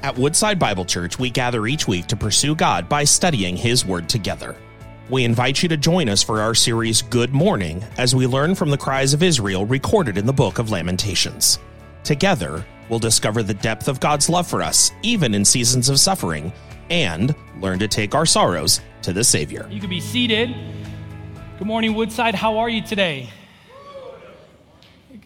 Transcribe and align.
At 0.00 0.16
Woodside 0.16 0.60
Bible 0.60 0.84
Church, 0.84 1.18
we 1.18 1.28
gather 1.28 1.66
each 1.66 1.88
week 1.88 2.06
to 2.06 2.16
pursue 2.16 2.54
God 2.54 2.88
by 2.88 3.02
studying 3.02 3.56
His 3.56 3.84
Word 3.84 4.08
together. 4.08 4.54
We 5.10 5.24
invite 5.24 5.60
you 5.60 5.68
to 5.70 5.76
join 5.76 6.08
us 6.08 6.22
for 6.22 6.40
our 6.40 6.54
series 6.54 7.02
Good 7.02 7.32
Morning 7.34 7.82
as 7.96 8.14
we 8.14 8.28
learn 8.28 8.54
from 8.54 8.70
the 8.70 8.78
cries 8.78 9.12
of 9.12 9.24
Israel 9.24 9.66
recorded 9.66 10.16
in 10.16 10.24
the 10.24 10.32
book 10.32 10.60
of 10.60 10.70
Lamentations. 10.70 11.58
Together, 12.04 12.64
we'll 12.88 13.00
discover 13.00 13.42
the 13.42 13.54
depth 13.54 13.88
of 13.88 13.98
God's 13.98 14.28
love 14.28 14.46
for 14.46 14.62
us, 14.62 14.92
even 15.02 15.34
in 15.34 15.44
seasons 15.44 15.88
of 15.88 15.98
suffering, 15.98 16.52
and 16.90 17.34
learn 17.60 17.80
to 17.80 17.88
take 17.88 18.14
our 18.14 18.26
sorrows 18.26 18.80
to 19.02 19.12
the 19.12 19.24
Savior. 19.24 19.66
You 19.68 19.80
can 19.80 19.90
be 19.90 20.00
seated. 20.00 20.54
Good 21.58 21.66
morning, 21.66 21.94
Woodside. 21.94 22.36
How 22.36 22.58
are 22.58 22.68
you 22.68 22.82
today? 22.82 23.30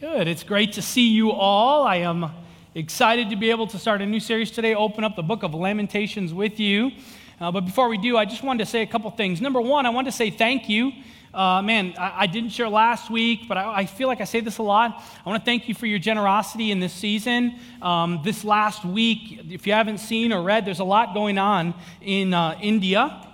Good. 0.01 0.29
It's 0.29 0.43
great 0.43 0.73
to 0.73 0.83
see 0.83 1.11
you 1.11 1.31
all. 1.31 1.87
I 1.87 1.97
am 1.97 2.31
excited 2.75 3.29
to 3.29 3.37
be 3.37 3.51
able 3.51 3.67
to 3.67 3.79
start 3.79 4.01
a 4.01 4.07
new 4.07 4.21
series 4.21 4.51
today, 4.51 4.75
open 4.75 5.05
up 5.05 5.15
the 5.15 5.23
book 5.23 5.43
of 5.43 5.55
Lamentations 5.55 6.33
with 6.33 6.59
you. 6.59 6.91
Uh, 7.39 7.53
but 7.53 7.63
before 7.67 7.89
we 7.89 7.99
do, 7.99 8.17
I 8.17 8.25
just 8.25 8.43
wanted 8.43 8.65
to 8.65 8.71
say 8.71 8.81
a 8.81 8.87
couple 8.87 9.11
things. 9.11 9.43
Number 9.43 9.61
one, 9.61 9.85
I 9.85 9.91
want 9.91 10.07
to 10.07 10.13
say 10.13 10.31
thank 10.31 10.71
you. 10.71 10.93
Uh, 11.35 11.61
man, 11.61 11.95
I, 11.99 12.13
I, 12.21 12.27
didn't 12.27 12.51
share 12.51 12.69
last 12.69 13.11
week, 13.11 13.49
but 13.49 13.57
I, 13.57 13.81
I, 13.81 13.87
feel 13.87 14.07
like 14.07 14.21
I 14.21 14.25
say 14.25 14.41
this 14.41 14.59
a 14.59 14.63
lot. 14.63 15.03
I 15.25 15.29
want 15.29 15.43
to 15.43 15.45
thank 15.45 15.67
you 15.67 15.75
for 15.75 15.87
your 15.87 15.99
generosity 15.99 16.71
in 16.71 16.79
this 16.79 16.93
season. 16.93 17.59
Um, 17.81 18.21
this 18.23 18.45
last 18.45 18.85
week, 18.85 19.41
if 19.51 19.67
you 19.67 19.73
haven't 19.73 19.99
seen 19.99 20.31
or 20.31 20.43
read, 20.43 20.67
there's 20.67 20.81
a 20.81 20.85
lot 20.85 21.15
going 21.15 21.39
on 21.39 21.75
in 22.03 22.35
uh, 22.35 22.59
India. 22.61 23.27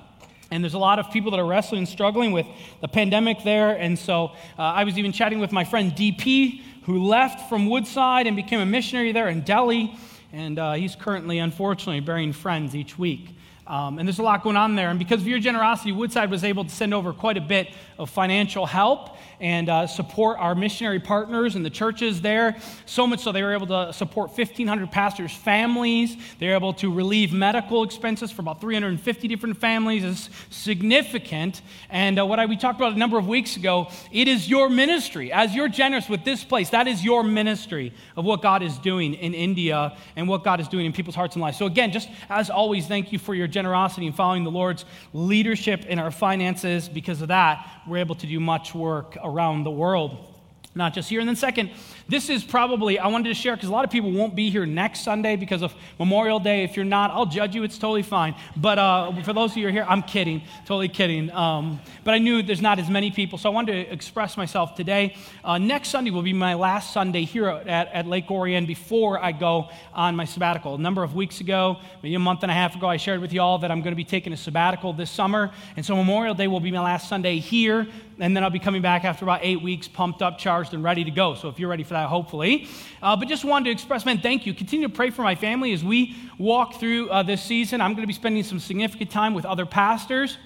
And 0.50 0.64
there's 0.64 0.74
a 0.74 0.78
lot 0.78 0.98
of 0.98 1.10
people 1.10 1.30
that 1.32 1.40
are 1.40 1.46
wrestling 1.46 1.80
and 1.80 1.88
struggling 1.88 2.32
with 2.32 2.46
the 2.80 2.88
pandemic 2.88 3.42
there. 3.44 3.70
And 3.76 3.98
so 3.98 4.32
uh, 4.58 4.62
I 4.62 4.84
was 4.84 4.96
even 4.96 5.12
chatting 5.12 5.40
with 5.40 5.52
my 5.52 5.64
friend 5.64 5.92
DP, 5.92 6.62
who 6.88 7.04
left 7.04 7.50
from 7.50 7.68
Woodside 7.68 8.26
and 8.26 8.34
became 8.34 8.60
a 8.60 8.66
missionary 8.66 9.12
there 9.12 9.28
in 9.28 9.42
Delhi. 9.42 9.94
And 10.32 10.58
uh, 10.58 10.72
he's 10.72 10.96
currently, 10.96 11.38
unfortunately, 11.38 12.00
burying 12.00 12.32
friends 12.32 12.74
each 12.74 12.98
week. 12.98 13.36
Um, 13.68 13.98
and 13.98 14.08
there's 14.08 14.18
a 14.18 14.22
lot 14.22 14.42
going 14.42 14.56
on 14.56 14.76
there. 14.76 14.88
And 14.88 14.98
because 14.98 15.20
of 15.20 15.28
your 15.28 15.38
generosity, 15.38 15.92
Woodside 15.92 16.30
was 16.30 16.42
able 16.42 16.64
to 16.64 16.70
send 16.70 16.94
over 16.94 17.12
quite 17.12 17.36
a 17.36 17.42
bit 17.42 17.68
of 17.98 18.08
financial 18.08 18.64
help 18.64 19.16
and 19.40 19.68
uh, 19.68 19.86
support 19.86 20.38
our 20.38 20.54
missionary 20.54 20.98
partners 20.98 21.54
and 21.54 21.64
the 21.64 21.70
churches 21.70 22.22
there. 22.22 22.56
So 22.86 23.06
much 23.06 23.20
so 23.20 23.30
they 23.30 23.42
were 23.42 23.52
able 23.52 23.66
to 23.66 23.92
support 23.92 24.30
1,500 24.30 24.90
pastors' 24.90 25.32
families. 25.32 26.16
They 26.38 26.48
were 26.48 26.54
able 26.54 26.72
to 26.74 26.90
relieve 26.90 27.30
medical 27.30 27.82
expenses 27.82 28.32
for 28.32 28.40
about 28.40 28.58
350 28.62 29.28
different 29.28 29.58
families. 29.58 30.02
It's 30.02 30.30
significant. 30.48 31.60
And 31.90 32.18
uh, 32.18 32.24
what 32.24 32.40
I, 32.40 32.46
we 32.46 32.56
talked 32.56 32.80
about 32.80 32.94
a 32.94 32.98
number 32.98 33.18
of 33.18 33.28
weeks 33.28 33.56
ago, 33.56 33.90
it 34.10 34.28
is 34.28 34.48
your 34.48 34.70
ministry. 34.70 35.30
As 35.30 35.54
you're 35.54 35.68
generous 35.68 36.08
with 36.08 36.24
this 36.24 36.42
place, 36.42 36.70
that 36.70 36.88
is 36.88 37.04
your 37.04 37.22
ministry 37.22 37.92
of 38.16 38.24
what 38.24 38.40
God 38.40 38.62
is 38.62 38.78
doing 38.78 39.12
in 39.12 39.34
India 39.34 39.94
and 40.16 40.26
what 40.26 40.42
God 40.42 40.58
is 40.58 40.68
doing 40.68 40.86
in 40.86 40.94
people's 40.94 41.14
hearts 41.14 41.34
and 41.36 41.42
lives. 41.42 41.58
So, 41.58 41.66
again, 41.66 41.92
just 41.92 42.08
as 42.30 42.48
always, 42.48 42.86
thank 42.86 43.12
you 43.12 43.18
for 43.18 43.34
your 43.34 43.46
generosity 43.46 43.57
in 44.06 44.12
following 44.12 44.44
the 44.44 44.50
Lord's 44.50 44.84
leadership 45.12 45.84
in 45.86 45.98
our 45.98 46.10
finances. 46.10 46.88
Because 46.88 47.22
of 47.22 47.28
that, 47.28 47.68
we're 47.86 47.98
able 47.98 48.14
to 48.16 48.26
do 48.26 48.40
much 48.40 48.74
work 48.74 49.16
around 49.22 49.64
the 49.64 49.70
world 49.70 50.37
not 50.74 50.94
just 50.94 51.08
here. 51.08 51.20
And 51.20 51.28
then, 51.28 51.36
second, 51.36 51.70
this 52.08 52.30
is 52.30 52.44
probably, 52.44 52.98
I 52.98 53.08
wanted 53.08 53.28
to 53.28 53.34
share 53.34 53.56
because 53.56 53.68
a 53.68 53.72
lot 53.72 53.84
of 53.84 53.90
people 53.90 54.10
won't 54.10 54.34
be 54.34 54.50
here 54.50 54.64
next 54.64 55.00
Sunday 55.00 55.36
because 55.36 55.62
of 55.62 55.74
Memorial 55.98 56.38
Day. 56.38 56.62
If 56.64 56.76
you're 56.76 56.84
not, 56.84 57.10
I'll 57.10 57.26
judge 57.26 57.54
you. 57.54 57.64
It's 57.64 57.78
totally 57.78 58.02
fine. 58.02 58.34
But 58.56 58.78
uh, 58.78 59.22
for 59.22 59.32
those 59.32 59.50
of 59.50 59.56
you 59.56 59.64
who 59.64 59.68
are 59.68 59.72
here, 59.72 59.86
I'm 59.88 60.02
kidding, 60.02 60.42
totally 60.64 60.88
kidding. 60.88 61.30
Um, 61.32 61.80
but 62.04 62.14
I 62.14 62.18
knew 62.18 62.42
there's 62.42 62.62
not 62.62 62.78
as 62.78 62.88
many 62.88 63.10
people, 63.10 63.38
so 63.38 63.50
I 63.50 63.52
wanted 63.52 63.72
to 63.72 63.92
express 63.92 64.36
myself 64.36 64.74
today. 64.74 65.16
Uh, 65.44 65.58
next 65.58 65.88
Sunday 65.88 66.10
will 66.10 66.22
be 66.22 66.32
my 66.32 66.54
last 66.54 66.92
Sunday 66.92 67.24
here 67.24 67.48
at, 67.48 67.88
at 67.88 68.06
Lake 68.06 68.30
Orion 68.30 68.66
before 68.66 69.22
I 69.22 69.32
go 69.32 69.68
on 69.92 70.16
my 70.16 70.24
sabbatical. 70.24 70.74
A 70.74 70.78
number 70.78 71.02
of 71.02 71.14
weeks 71.14 71.40
ago, 71.40 71.78
maybe 72.02 72.14
a 72.14 72.18
month 72.18 72.42
and 72.42 72.50
a 72.50 72.54
half 72.54 72.76
ago, 72.76 72.88
I 72.88 72.96
shared 72.96 73.20
with 73.20 73.32
you 73.32 73.40
all 73.40 73.58
that 73.58 73.70
I'm 73.70 73.80
going 73.80 73.92
to 73.92 73.96
be 73.96 74.04
taking 74.04 74.32
a 74.32 74.36
sabbatical 74.36 74.92
this 74.92 75.10
summer. 75.10 75.50
And 75.76 75.84
so 75.84 75.96
Memorial 75.96 76.34
Day 76.34 76.46
will 76.46 76.60
be 76.60 76.70
my 76.70 76.80
last 76.80 77.08
Sunday 77.08 77.38
here 77.38 77.86
and 78.20 78.36
then 78.36 78.42
I'll 78.42 78.50
be 78.50 78.58
coming 78.58 78.82
back 78.82 79.04
after 79.04 79.24
about 79.24 79.40
eight 79.42 79.62
weeks, 79.62 79.88
pumped 79.88 80.22
up, 80.22 80.38
charged, 80.38 80.74
and 80.74 80.82
ready 80.82 81.04
to 81.04 81.10
go. 81.10 81.34
So 81.34 81.48
if 81.48 81.58
you're 81.58 81.70
ready 81.70 81.84
for 81.84 81.94
that, 81.94 82.08
hopefully. 82.08 82.68
Uh, 83.02 83.16
but 83.16 83.28
just 83.28 83.44
wanted 83.44 83.66
to 83.66 83.70
express, 83.70 84.04
man, 84.04 84.20
thank 84.20 84.46
you. 84.46 84.54
Continue 84.54 84.88
to 84.88 84.94
pray 84.94 85.10
for 85.10 85.22
my 85.22 85.34
family 85.34 85.72
as 85.72 85.84
we 85.84 86.16
walk 86.38 86.80
through 86.80 87.10
uh, 87.10 87.22
this 87.22 87.42
season. 87.42 87.80
I'm 87.80 87.92
going 87.92 88.02
to 88.02 88.08
be 88.08 88.12
spending 88.12 88.42
some 88.42 88.58
significant 88.58 89.10
time 89.10 89.34
with 89.34 89.44
other 89.44 89.66
pastors 89.66 90.38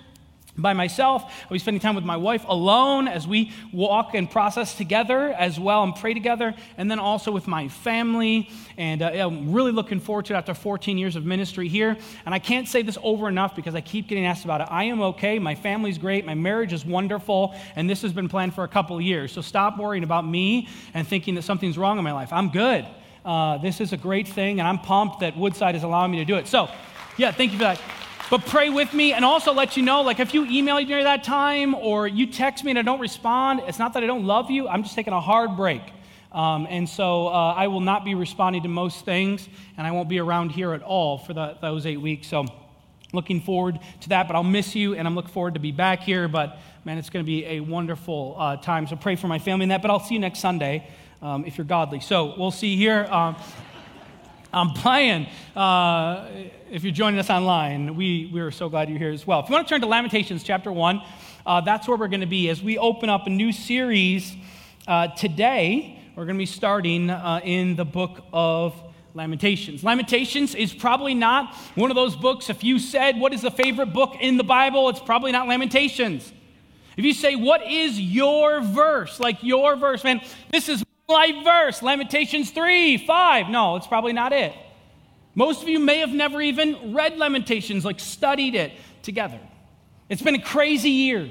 by 0.56 0.74
myself. 0.74 1.24
I'll 1.44 1.50
be 1.50 1.58
spending 1.58 1.80
time 1.80 1.94
with 1.94 2.04
my 2.04 2.16
wife 2.16 2.44
alone 2.46 3.08
as 3.08 3.26
we 3.26 3.52
walk 3.72 4.14
and 4.14 4.30
process 4.30 4.74
together 4.74 5.32
as 5.32 5.58
well 5.58 5.82
and 5.82 5.94
pray 5.94 6.12
together, 6.12 6.54
and 6.76 6.90
then 6.90 6.98
also 6.98 7.32
with 7.32 7.48
my 7.48 7.68
family. 7.68 8.50
And 8.76 9.00
uh, 9.00 9.06
I'm 9.06 9.52
really 9.52 9.72
looking 9.72 9.98
forward 9.98 10.26
to 10.26 10.34
it 10.34 10.36
after 10.36 10.52
14 10.52 10.98
years 10.98 11.16
of 11.16 11.24
ministry 11.24 11.68
here. 11.68 11.96
And 12.26 12.34
I 12.34 12.38
can't 12.38 12.68
say 12.68 12.82
this 12.82 12.98
over 13.02 13.28
enough 13.28 13.56
because 13.56 13.74
I 13.74 13.80
keep 13.80 14.08
getting 14.08 14.26
asked 14.26 14.44
about 14.44 14.60
it. 14.60 14.68
I 14.70 14.84
am 14.84 15.00
okay. 15.00 15.38
My 15.38 15.54
family's 15.54 15.96
great. 15.96 16.26
My 16.26 16.34
marriage 16.34 16.72
is 16.72 16.84
wonderful. 16.84 17.54
And 17.74 17.88
this 17.88 18.02
has 18.02 18.12
been 18.12 18.28
planned 18.28 18.54
for 18.54 18.64
a 18.64 18.68
couple 18.68 18.96
of 18.96 19.02
years. 19.02 19.32
So 19.32 19.40
stop 19.40 19.78
worrying 19.78 20.04
about 20.04 20.26
me 20.26 20.68
and 20.92 21.08
thinking 21.08 21.34
that 21.36 21.42
something's 21.42 21.78
wrong 21.78 21.96
in 21.96 22.04
my 22.04 22.12
life. 22.12 22.32
I'm 22.32 22.50
good. 22.50 22.86
Uh, 23.24 23.56
this 23.58 23.80
is 23.80 23.92
a 23.92 23.96
great 23.96 24.26
thing, 24.26 24.58
and 24.58 24.68
I'm 24.68 24.80
pumped 24.80 25.20
that 25.20 25.36
Woodside 25.36 25.76
is 25.76 25.84
allowing 25.84 26.10
me 26.10 26.18
to 26.18 26.24
do 26.24 26.36
it. 26.36 26.48
So, 26.48 26.68
yeah, 27.16 27.30
thank 27.30 27.52
you 27.52 27.58
for 27.58 27.64
that. 27.64 27.80
But 28.32 28.46
pray 28.46 28.70
with 28.70 28.94
me 28.94 29.12
and 29.12 29.26
also 29.26 29.52
let 29.52 29.76
you 29.76 29.82
know 29.82 30.00
like, 30.00 30.18
if 30.18 30.32
you 30.32 30.46
email 30.46 30.76
me 30.76 30.86
during 30.86 31.04
that 31.04 31.22
time 31.22 31.74
or 31.74 32.08
you 32.08 32.26
text 32.26 32.64
me 32.64 32.70
and 32.70 32.78
I 32.78 32.82
don't 32.82 32.98
respond, 32.98 33.60
it's 33.66 33.78
not 33.78 33.92
that 33.92 34.02
I 34.02 34.06
don't 34.06 34.24
love 34.24 34.50
you, 34.50 34.66
I'm 34.66 34.84
just 34.84 34.94
taking 34.94 35.12
a 35.12 35.20
hard 35.20 35.54
break. 35.54 35.82
Um, 36.32 36.66
and 36.70 36.88
so 36.88 37.28
uh, 37.28 37.52
I 37.52 37.66
will 37.66 37.82
not 37.82 38.06
be 38.06 38.14
responding 38.14 38.62
to 38.62 38.70
most 38.70 39.04
things, 39.04 39.46
and 39.76 39.86
I 39.86 39.90
won't 39.90 40.08
be 40.08 40.18
around 40.18 40.48
here 40.48 40.72
at 40.72 40.82
all 40.82 41.18
for 41.18 41.34
the, 41.34 41.58
those 41.60 41.84
eight 41.84 42.00
weeks. 42.00 42.26
So, 42.26 42.46
looking 43.12 43.42
forward 43.42 43.78
to 44.00 44.08
that, 44.08 44.28
but 44.28 44.34
I'll 44.34 44.42
miss 44.42 44.74
you, 44.74 44.94
and 44.94 45.06
I'm 45.06 45.14
looking 45.14 45.32
forward 45.32 45.52
to 45.52 45.60
be 45.60 45.70
back 45.70 46.00
here. 46.00 46.26
But 46.26 46.58
man, 46.86 46.96
it's 46.96 47.10
going 47.10 47.22
to 47.22 47.30
be 47.30 47.44
a 47.44 47.60
wonderful 47.60 48.36
uh, 48.38 48.56
time. 48.56 48.86
So, 48.86 48.96
pray 48.96 49.14
for 49.14 49.28
my 49.28 49.40
family 49.40 49.64
in 49.64 49.68
that. 49.68 49.82
But 49.82 49.90
I'll 49.90 50.00
see 50.00 50.14
you 50.14 50.20
next 50.20 50.38
Sunday 50.38 50.88
um, 51.20 51.44
if 51.44 51.58
you're 51.58 51.66
godly. 51.66 52.00
So, 52.00 52.34
we'll 52.38 52.50
see 52.50 52.76
here. 52.76 53.04
Um, 53.10 53.36
I'm 54.54 54.74
playing. 54.74 55.28
Uh, 55.56 56.28
if 56.70 56.84
you're 56.84 56.92
joining 56.92 57.18
us 57.18 57.30
online, 57.30 57.96
we, 57.96 58.28
we 58.34 58.40
are 58.42 58.50
so 58.50 58.68
glad 58.68 58.90
you're 58.90 58.98
here 58.98 59.10
as 59.10 59.26
well. 59.26 59.40
If 59.40 59.48
you 59.48 59.54
want 59.54 59.66
to 59.66 59.72
turn 59.72 59.80
to 59.80 59.86
Lamentations 59.86 60.42
chapter 60.42 60.70
1, 60.70 61.02
uh, 61.46 61.62
that's 61.62 61.88
where 61.88 61.96
we're 61.96 62.08
going 62.08 62.20
to 62.20 62.26
be 62.26 62.50
as 62.50 62.62
we 62.62 62.76
open 62.76 63.08
up 63.08 63.26
a 63.26 63.30
new 63.30 63.50
series 63.50 64.36
uh, 64.86 65.08
today. 65.08 65.98
We're 66.14 66.26
going 66.26 66.36
to 66.36 66.42
be 66.42 66.44
starting 66.44 67.08
uh, 67.08 67.40
in 67.42 67.76
the 67.76 67.86
book 67.86 68.22
of 68.30 68.74
Lamentations. 69.14 69.82
Lamentations 69.82 70.54
is 70.54 70.74
probably 70.74 71.14
not 71.14 71.54
one 71.74 71.90
of 71.90 71.94
those 71.94 72.14
books. 72.14 72.50
If 72.50 72.62
you 72.62 72.78
said, 72.78 73.18
What 73.18 73.32
is 73.32 73.40
the 73.40 73.50
favorite 73.50 73.94
book 73.94 74.16
in 74.20 74.36
the 74.36 74.44
Bible? 74.44 74.90
It's 74.90 75.00
probably 75.00 75.32
not 75.32 75.48
Lamentations. 75.48 76.30
If 76.98 77.06
you 77.06 77.14
say, 77.14 77.36
What 77.36 77.66
is 77.66 77.98
your 77.98 78.60
verse? 78.60 79.18
Like 79.18 79.42
your 79.42 79.76
verse, 79.76 80.04
man, 80.04 80.20
this 80.50 80.68
is 80.68 80.84
life 81.08 81.44
verse, 81.44 81.82
Lamentations 81.82 82.50
3, 82.50 82.98
5. 82.98 83.48
No, 83.48 83.76
it's 83.76 83.86
probably 83.86 84.12
not 84.12 84.32
it. 84.32 84.54
Most 85.34 85.62
of 85.62 85.68
you 85.68 85.78
may 85.78 85.98
have 85.98 86.10
never 86.10 86.40
even 86.40 86.92
read 86.92 87.16
Lamentations, 87.16 87.84
like 87.84 88.00
studied 88.00 88.54
it 88.54 88.72
together. 89.02 89.40
It's 90.08 90.22
been 90.22 90.34
a 90.34 90.42
crazy 90.42 90.90
year. 90.90 91.30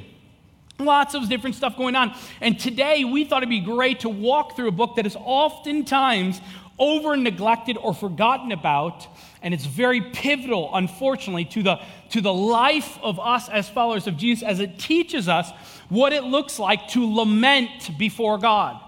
Lots 0.79 1.13
of 1.13 1.29
different 1.29 1.55
stuff 1.55 1.77
going 1.77 1.95
on. 1.95 2.15
And 2.39 2.59
today 2.59 3.03
we 3.03 3.25
thought 3.25 3.43
it'd 3.43 3.49
be 3.49 3.59
great 3.59 3.99
to 4.01 4.09
walk 4.09 4.55
through 4.55 4.69
a 4.69 4.71
book 4.71 4.95
that 4.95 5.05
is 5.05 5.15
oftentimes 5.19 6.41
over 6.79 7.15
neglected 7.15 7.77
or 7.77 7.93
forgotten 7.93 8.51
about. 8.51 9.05
And 9.43 9.53
it's 9.53 9.65
very 9.65 10.01
pivotal, 10.01 10.71
unfortunately, 10.73 11.45
to 11.45 11.61
the, 11.61 11.79
to 12.09 12.21
the 12.21 12.33
life 12.33 12.97
of 13.03 13.19
us 13.19 13.49
as 13.49 13.69
followers 13.69 14.07
of 14.07 14.17
Jesus 14.17 14.43
as 14.43 14.59
it 14.59 14.79
teaches 14.79 15.27
us 15.27 15.51
what 15.89 16.11
it 16.11 16.23
looks 16.23 16.57
like 16.57 16.87
to 16.89 17.13
lament 17.13 17.97
before 17.99 18.39
God. 18.39 18.81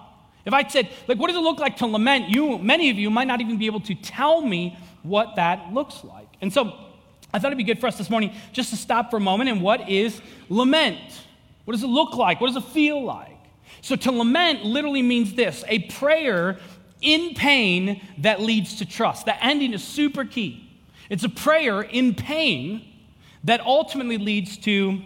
If 0.45 0.53
I 0.53 0.67
said, 0.67 0.89
like, 1.07 1.17
what 1.17 1.27
does 1.27 1.37
it 1.37 1.41
look 1.41 1.59
like 1.59 1.77
to 1.77 1.87
lament? 1.87 2.29
You, 2.29 2.57
many 2.57 2.89
of 2.89 2.97
you 2.97 3.09
might 3.09 3.27
not 3.27 3.41
even 3.41 3.57
be 3.57 3.65
able 3.65 3.79
to 3.81 3.95
tell 3.95 4.41
me 4.41 4.77
what 5.03 5.35
that 5.37 5.73
looks 5.73 6.03
like. 6.03 6.27
And 6.41 6.51
so 6.51 6.73
I 7.33 7.39
thought 7.39 7.47
it'd 7.47 7.57
be 7.57 7.63
good 7.63 7.79
for 7.79 7.87
us 7.87 7.97
this 7.97 8.09
morning 8.09 8.33
just 8.51 8.69
to 8.71 8.75
stop 8.75 9.09
for 9.09 9.17
a 9.17 9.21
moment 9.21 9.49
and 9.49 9.61
what 9.61 9.89
is 9.89 10.21
lament? 10.49 10.99
What 11.65 11.73
does 11.73 11.83
it 11.83 11.87
look 11.87 12.15
like? 12.15 12.41
What 12.41 12.47
does 12.47 12.57
it 12.57 12.69
feel 12.69 13.03
like? 13.03 13.29
So 13.81 13.95
to 13.95 14.11
lament 14.11 14.63
literally 14.63 15.01
means 15.01 15.33
this 15.33 15.63
a 15.67 15.79
prayer 15.79 16.59
in 17.01 17.33
pain 17.33 18.01
that 18.19 18.41
leads 18.41 18.77
to 18.77 18.85
trust. 18.85 19.25
The 19.25 19.43
ending 19.43 19.73
is 19.73 19.83
super 19.83 20.25
key. 20.25 20.69
It's 21.09 21.23
a 21.23 21.29
prayer 21.29 21.81
in 21.81 22.15
pain 22.15 22.85
that 23.43 23.61
ultimately 23.61 24.17
leads 24.17 24.57
to 24.57 25.01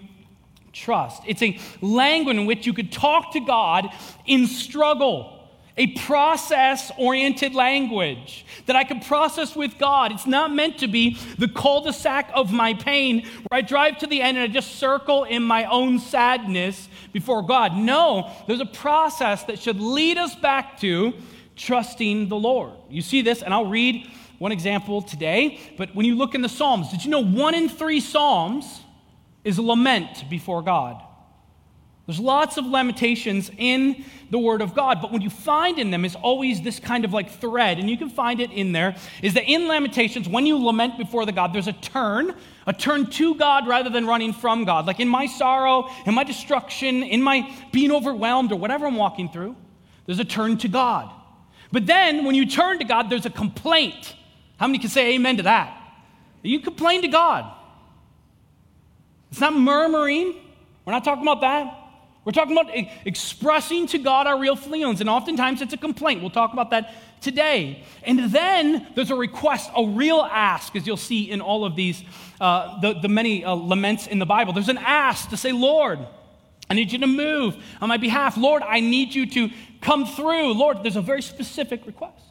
trust. 0.77 1.23
It's 1.25 1.41
a 1.41 1.59
language 1.81 2.37
in 2.37 2.45
which 2.45 2.65
you 2.65 2.73
could 2.73 2.91
talk 2.91 3.33
to 3.33 3.39
God 3.39 3.89
in 4.25 4.47
struggle. 4.47 5.33
A 5.79 5.87
process 5.87 6.91
oriented 6.97 7.53
language 7.53 8.43
that 8.65 8.75
I 8.75 8.83
can 8.83 8.99
process 8.99 9.55
with 9.55 9.77
God. 9.77 10.11
It's 10.11 10.25
not 10.25 10.51
meant 10.51 10.79
to 10.79 10.87
be 10.87 11.19
the 11.37 11.47
cul 11.47 11.81
de 11.81 11.93
sac 11.93 12.31
of 12.33 12.51
my 12.51 12.73
pain 12.73 13.27
where 13.47 13.59
I 13.59 13.61
drive 13.61 13.99
to 13.99 14.07
the 14.07 14.19
end 14.19 14.37
and 14.37 14.49
I 14.49 14.51
just 14.51 14.77
circle 14.77 15.23
in 15.25 15.43
my 15.43 15.65
own 15.65 15.99
sadness 15.99 16.89
before 17.13 17.43
God. 17.43 17.75
No, 17.75 18.31
there's 18.47 18.59
a 18.59 18.65
process 18.65 19.43
that 19.43 19.59
should 19.59 19.79
lead 19.79 20.17
us 20.17 20.33
back 20.33 20.79
to 20.79 21.13
trusting 21.55 22.27
the 22.27 22.37
Lord. 22.37 22.73
You 22.89 23.03
see 23.03 23.21
this, 23.21 23.43
and 23.43 23.53
I'll 23.53 23.69
read 23.69 24.09
one 24.39 24.51
example 24.51 25.03
today, 25.03 25.59
but 25.77 25.93
when 25.95 26.07
you 26.07 26.15
look 26.15 26.33
in 26.33 26.41
the 26.41 26.49
Psalms, 26.49 26.89
did 26.89 27.05
you 27.05 27.11
know 27.11 27.23
one 27.23 27.53
in 27.53 27.69
three 27.69 27.99
Psalms 27.99 28.81
is 29.47 29.57
lament 29.57 30.29
before 30.29 30.61
God? 30.61 31.01
There's 32.05 32.19
lots 32.21 32.55
of 32.55 32.65
lamentations 32.65 33.51
in 33.57 34.05
the 34.29 34.39
Word 34.39 34.61
of 34.61 34.73
God, 34.73 35.01
but 35.01 35.11
what 35.11 35.21
you 35.21 35.29
find 35.29 35.77
in 35.77 35.91
them 35.91 36.05
is 36.05 36.15
always 36.15 36.61
this 36.61 36.79
kind 36.79 37.03
of 37.03 37.11
like 37.11 37.29
thread, 37.41 37.79
and 37.79 37.89
you 37.89 37.97
can 37.97 38.09
find 38.09 38.39
it 38.39 38.49
in 38.51 38.71
there, 38.71 38.95
is 39.21 39.33
that 39.33 39.43
in 39.43 39.67
Lamentations, 39.67 40.27
when 40.29 40.45
you 40.45 40.57
lament 40.57 40.97
before 40.97 41.25
the 41.25 41.33
God, 41.33 41.51
there's 41.51 41.67
a 41.67 41.73
turn, 41.73 42.33
a 42.65 42.71
turn 42.71 43.07
to 43.07 43.35
God 43.35 43.67
rather 43.67 43.89
than 43.89 44.07
running 44.07 44.31
from 44.31 44.63
God. 44.63 44.85
Like 44.85 45.01
in 45.01 45.09
my 45.09 45.25
sorrow, 45.25 45.89
in 46.05 46.13
my 46.13 46.23
destruction, 46.23 47.03
in 47.03 47.21
my 47.21 47.53
being 47.73 47.91
overwhelmed, 47.91 48.53
or 48.53 48.55
whatever 48.55 48.85
I'm 48.85 48.95
walking 48.95 49.27
through, 49.27 49.57
there's 50.05 50.19
a 50.19 50.25
turn 50.25 50.57
to 50.59 50.69
God. 50.69 51.11
But 51.73 51.87
then 51.87 52.23
when 52.23 52.35
you 52.35 52.45
turn 52.45 52.79
to 52.79 52.85
God, 52.85 53.09
there's 53.09 53.25
a 53.25 53.29
complaint. 53.29 54.15
How 54.55 54.67
many 54.67 54.79
can 54.79 54.89
say 54.89 55.15
amen 55.15 55.37
to 55.37 55.43
that? 55.43 55.77
You 56.41 56.61
complain 56.61 57.01
to 57.01 57.09
God. 57.09 57.53
It's 59.31 59.41
not 59.41 59.53
murmuring. 59.53 60.35
We're 60.85 60.93
not 60.93 61.03
talking 61.03 61.23
about 61.23 61.41
that. 61.41 61.83
We're 62.23 62.33
talking 62.33 62.57
about 62.57 62.69
expressing 63.05 63.87
to 63.87 63.97
God 63.97 64.27
our 64.27 64.37
real 64.37 64.57
feelings, 64.57 64.99
and 64.99 65.09
oftentimes 65.09 65.61
it's 65.61 65.71
a 65.73 65.77
complaint. 65.77 66.19
We'll 66.19 66.29
talk 66.29 66.51
about 66.51 66.71
that 66.71 66.93
today. 67.21 67.83
And 68.03 68.31
then 68.31 68.85
there's 68.95 69.11
a 69.11 69.15
request, 69.15 69.71
a 69.75 69.85
real 69.85 70.19
ask, 70.19 70.75
as 70.75 70.85
you'll 70.85 70.97
see 70.97 71.31
in 71.31 71.39
all 71.39 71.63
of 71.63 71.77
these, 71.77 72.03
uh, 72.41 72.81
the, 72.81 72.99
the 72.99 73.07
many 73.07 73.45
uh, 73.45 73.55
laments 73.55 74.07
in 74.07 74.19
the 74.19 74.25
Bible. 74.25 74.51
There's 74.51 74.67
an 74.67 74.77
ask 74.77 75.29
to 75.29 75.37
say, 75.37 75.53
Lord, 75.53 75.99
I 76.69 76.73
need 76.73 76.91
you 76.91 76.99
to 76.99 77.07
move 77.07 77.55
on 77.79 77.87
my 77.87 77.97
behalf. 77.97 78.35
Lord, 78.35 78.61
I 78.61 78.81
need 78.81 79.15
you 79.15 79.25
to 79.27 79.49
come 79.79 80.05
through. 80.05 80.53
Lord, 80.53 80.83
there's 80.83 80.97
a 80.97 81.01
very 81.01 81.21
specific 81.21 81.85
request. 81.85 82.23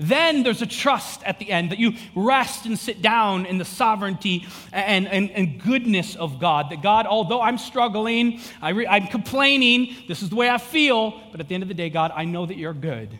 Then 0.00 0.42
there's 0.42 0.62
a 0.62 0.66
trust 0.66 1.22
at 1.24 1.38
the 1.38 1.50
end 1.50 1.72
that 1.72 1.78
you 1.78 1.92
rest 2.14 2.64
and 2.64 2.78
sit 2.78 3.02
down 3.02 3.44
in 3.44 3.58
the 3.58 3.66
sovereignty 3.66 4.46
and, 4.72 5.06
and, 5.06 5.30
and 5.30 5.62
goodness 5.62 6.16
of 6.16 6.40
God. 6.40 6.70
That 6.70 6.80
God, 6.80 7.06
although 7.06 7.42
I'm 7.42 7.58
struggling, 7.58 8.40
I 8.62 8.70
re, 8.70 8.86
I'm 8.86 9.08
complaining, 9.08 9.94
this 10.08 10.22
is 10.22 10.30
the 10.30 10.36
way 10.36 10.48
I 10.48 10.56
feel, 10.56 11.20
but 11.30 11.38
at 11.38 11.48
the 11.48 11.54
end 11.54 11.62
of 11.62 11.68
the 11.68 11.74
day, 11.74 11.90
God, 11.90 12.12
I 12.14 12.24
know 12.24 12.46
that 12.46 12.56
you're 12.56 12.72
good. 12.72 13.10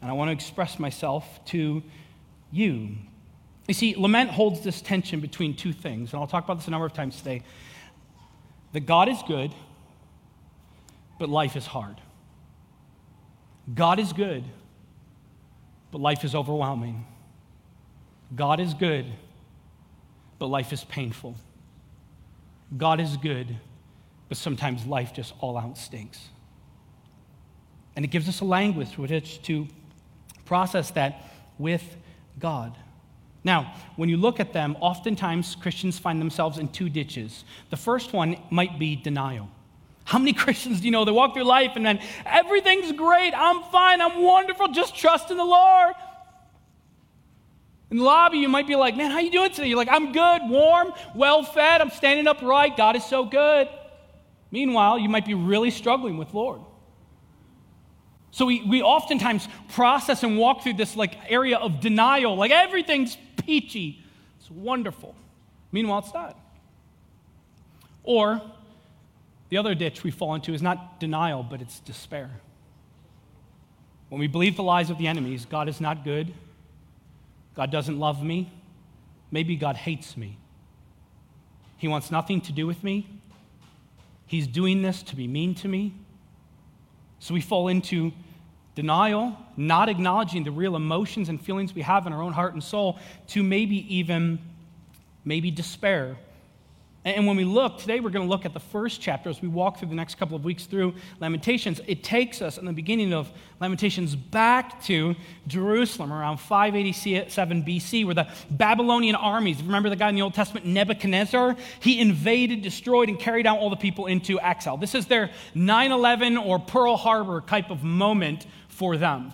And 0.00 0.10
I 0.10 0.14
want 0.14 0.28
to 0.28 0.32
express 0.32 0.78
myself 0.78 1.26
to 1.46 1.82
you. 2.50 2.96
You 3.68 3.74
see, 3.74 3.94
lament 3.94 4.30
holds 4.30 4.62
this 4.62 4.80
tension 4.80 5.20
between 5.20 5.54
two 5.54 5.74
things, 5.74 6.14
and 6.14 6.22
I'll 6.22 6.26
talk 6.26 6.44
about 6.44 6.56
this 6.56 6.68
a 6.68 6.70
number 6.70 6.86
of 6.86 6.94
times 6.94 7.18
today. 7.18 7.42
That 8.72 8.86
God 8.86 9.10
is 9.10 9.18
good, 9.28 9.52
but 11.18 11.28
life 11.28 11.54
is 11.54 11.66
hard. 11.66 12.00
God 13.74 13.98
is 13.98 14.14
good 14.14 14.44
but 15.90 16.00
life 16.00 16.24
is 16.24 16.34
overwhelming. 16.34 17.06
God 18.34 18.60
is 18.60 18.74
good, 18.74 19.06
but 20.38 20.46
life 20.46 20.72
is 20.72 20.84
painful. 20.84 21.34
God 22.76 23.00
is 23.00 23.16
good, 23.16 23.56
but 24.28 24.38
sometimes 24.38 24.86
life 24.86 25.12
just 25.12 25.34
all 25.40 25.58
out 25.58 25.76
stinks. 25.76 26.28
And 27.96 28.04
it 28.04 28.08
gives 28.08 28.28
us 28.28 28.40
a 28.40 28.44
language 28.44 28.96
with 28.96 29.10
which 29.10 29.42
to 29.42 29.66
process 30.44 30.90
that 30.92 31.24
with 31.58 31.96
God. 32.38 32.76
Now, 33.42 33.74
when 33.96 34.08
you 34.08 34.16
look 34.16 34.38
at 34.38 34.52
them, 34.52 34.76
oftentimes 34.80 35.56
Christians 35.56 35.98
find 35.98 36.20
themselves 36.20 36.58
in 36.58 36.68
two 36.68 36.88
ditches. 36.88 37.44
The 37.70 37.76
first 37.76 38.12
one 38.12 38.36
might 38.50 38.78
be 38.78 38.96
denial. 38.96 39.48
How 40.10 40.18
many 40.18 40.32
Christians 40.44 40.80
do 40.80 40.86
you 40.86 40.90
know 40.90 41.04
that 41.04 41.12
walk 41.12 41.34
through 41.34 41.44
life 41.44 41.76
and 41.76 41.86
then 41.86 42.00
everything's 42.26 42.90
great, 42.90 43.32
I'm 43.32 43.62
fine, 43.70 44.00
I'm 44.00 44.20
wonderful, 44.20 44.66
just 44.68 44.96
trust 44.96 45.30
in 45.30 45.36
the 45.36 45.44
Lord? 45.44 45.94
In 47.92 47.98
the 47.98 48.02
lobby, 48.02 48.38
you 48.38 48.48
might 48.48 48.66
be 48.66 48.74
like, 48.74 48.96
man, 48.96 49.12
how 49.12 49.20
you 49.20 49.30
doing 49.30 49.52
today? 49.52 49.68
You're 49.68 49.76
like, 49.76 49.88
I'm 49.88 50.10
good, 50.10 50.42
warm, 50.48 50.92
well 51.14 51.44
fed, 51.44 51.80
I'm 51.80 51.90
standing 51.90 52.26
upright, 52.26 52.76
God 52.76 52.96
is 52.96 53.04
so 53.04 53.24
good. 53.24 53.68
Meanwhile, 54.50 54.98
you 54.98 55.08
might 55.08 55.24
be 55.24 55.34
really 55.34 55.70
struggling 55.70 56.18
with 56.18 56.34
Lord. 56.34 56.60
So 58.32 58.46
we, 58.46 58.64
we 58.64 58.82
oftentimes 58.82 59.46
process 59.68 60.24
and 60.24 60.36
walk 60.38 60.64
through 60.64 60.74
this 60.74 60.96
like 60.96 61.30
area 61.30 61.56
of 61.56 61.78
denial, 61.78 62.34
like 62.34 62.50
everything's 62.50 63.16
peachy, 63.46 64.04
it's 64.40 64.50
wonderful. 64.50 65.14
Meanwhile, 65.70 66.00
it's 66.00 66.14
not. 66.14 66.36
Or 68.02 68.42
the 69.50 69.58
other 69.58 69.74
ditch 69.74 70.02
we 70.02 70.10
fall 70.10 70.34
into 70.34 70.54
is 70.54 70.62
not 70.62 70.98
denial, 70.98 71.42
but 71.42 71.60
it's 71.60 71.80
despair. 71.80 72.30
When 74.08 74.20
we 74.20 74.26
believe 74.26 74.56
the 74.56 74.62
lies 74.62 74.90
of 74.90 74.98
the 74.98 75.06
enemies, 75.06 75.44
God 75.44 75.68
is 75.68 75.80
not 75.80 76.04
good, 76.04 76.32
God 77.54 77.70
doesn't 77.70 77.98
love 77.98 78.22
me, 78.22 78.52
maybe 79.30 79.56
God 79.56 79.76
hates 79.76 80.16
me. 80.16 80.38
He 81.76 81.88
wants 81.88 82.10
nothing 82.10 82.40
to 82.42 82.52
do 82.52 82.66
with 82.66 82.82
me. 82.84 83.08
He's 84.26 84.46
doing 84.46 84.82
this 84.82 85.02
to 85.04 85.16
be 85.16 85.26
mean 85.26 85.54
to 85.56 85.68
me. 85.68 85.94
So 87.18 87.34
we 87.34 87.40
fall 87.40 87.68
into 87.68 88.12
denial, 88.74 89.36
not 89.56 89.88
acknowledging 89.88 90.44
the 90.44 90.50
real 90.50 90.76
emotions 90.76 91.28
and 91.28 91.40
feelings 91.40 91.74
we 91.74 91.82
have 91.82 92.06
in 92.06 92.12
our 92.12 92.22
own 92.22 92.32
heart 92.32 92.52
and 92.52 92.62
soul, 92.62 92.98
to 93.28 93.42
maybe 93.42 93.94
even 93.94 94.38
maybe 95.24 95.50
despair 95.50 96.16
and 97.02 97.26
when 97.26 97.34
we 97.34 97.44
look, 97.44 97.78
today 97.78 97.98
we're 98.00 98.10
going 98.10 98.26
to 98.26 98.30
look 98.30 98.44
at 98.44 98.52
the 98.52 98.60
first 98.60 99.00
chapter 99.00 99.30
as 99.30 99.40
we 99.40 99.48
walk 99.48 99.78
through 99.78 99.88
the 99.88 99.94
next 99.94 100.16
couple 100.16 100.36
of 100.36 100.44
weeks 100.44 100.66
through 100.66 100.92
Lamentations. 101.18 101.80
It 101.86 102.04
takes 102.04 102.42
us 102.42 102.58
in 102.58 102.66
the 102.66 102.74
beginning 102.74 103.14
of 103.14 103.32
Lamentations 103.58 104.14
back 104.14 104.82
to 104.84 105.16
Jerusalem 105.46 106.12
around 106.12 106.40
587 106.40 107.64
BC, 107.64 108.04
where 108.04 108.14
the 108.14 108.28
Babylonian 108.50 109.14
armies, 109.14 109.62
remember 109.62 109.88
the 109.88 109.96
guy 109.96 110.10
in 110.10 110.14
the 110.14 110.20
Old 110.20 110.34
Testament, 110.34 110.66
Nebuchadnezzar? 110.66 111.56
He 111.80 112.00
invaded, 112.00 112.60
destroyed, 112.60 113.08
and 113.08 113.18
carried 113.18 113.46
out 113.46 113.58
all 113.58 113.70
the 113.70 113.76
people 113.76 114.04
into 114.04 114.38
exile. 114.38 114.76
This 114.76 114.94
is 114.94 115.06
their 115.06 115.30
9 115.54 115.92
11 115.92 116.36
or 116.36 116.58
Pearl 116.58 116.98
Harbor 116.98 117.40
type 117.40 117.70
of 117.70 117.82
moment 117.82 118.46
for 118.68 118.98
them. 118.98 119.32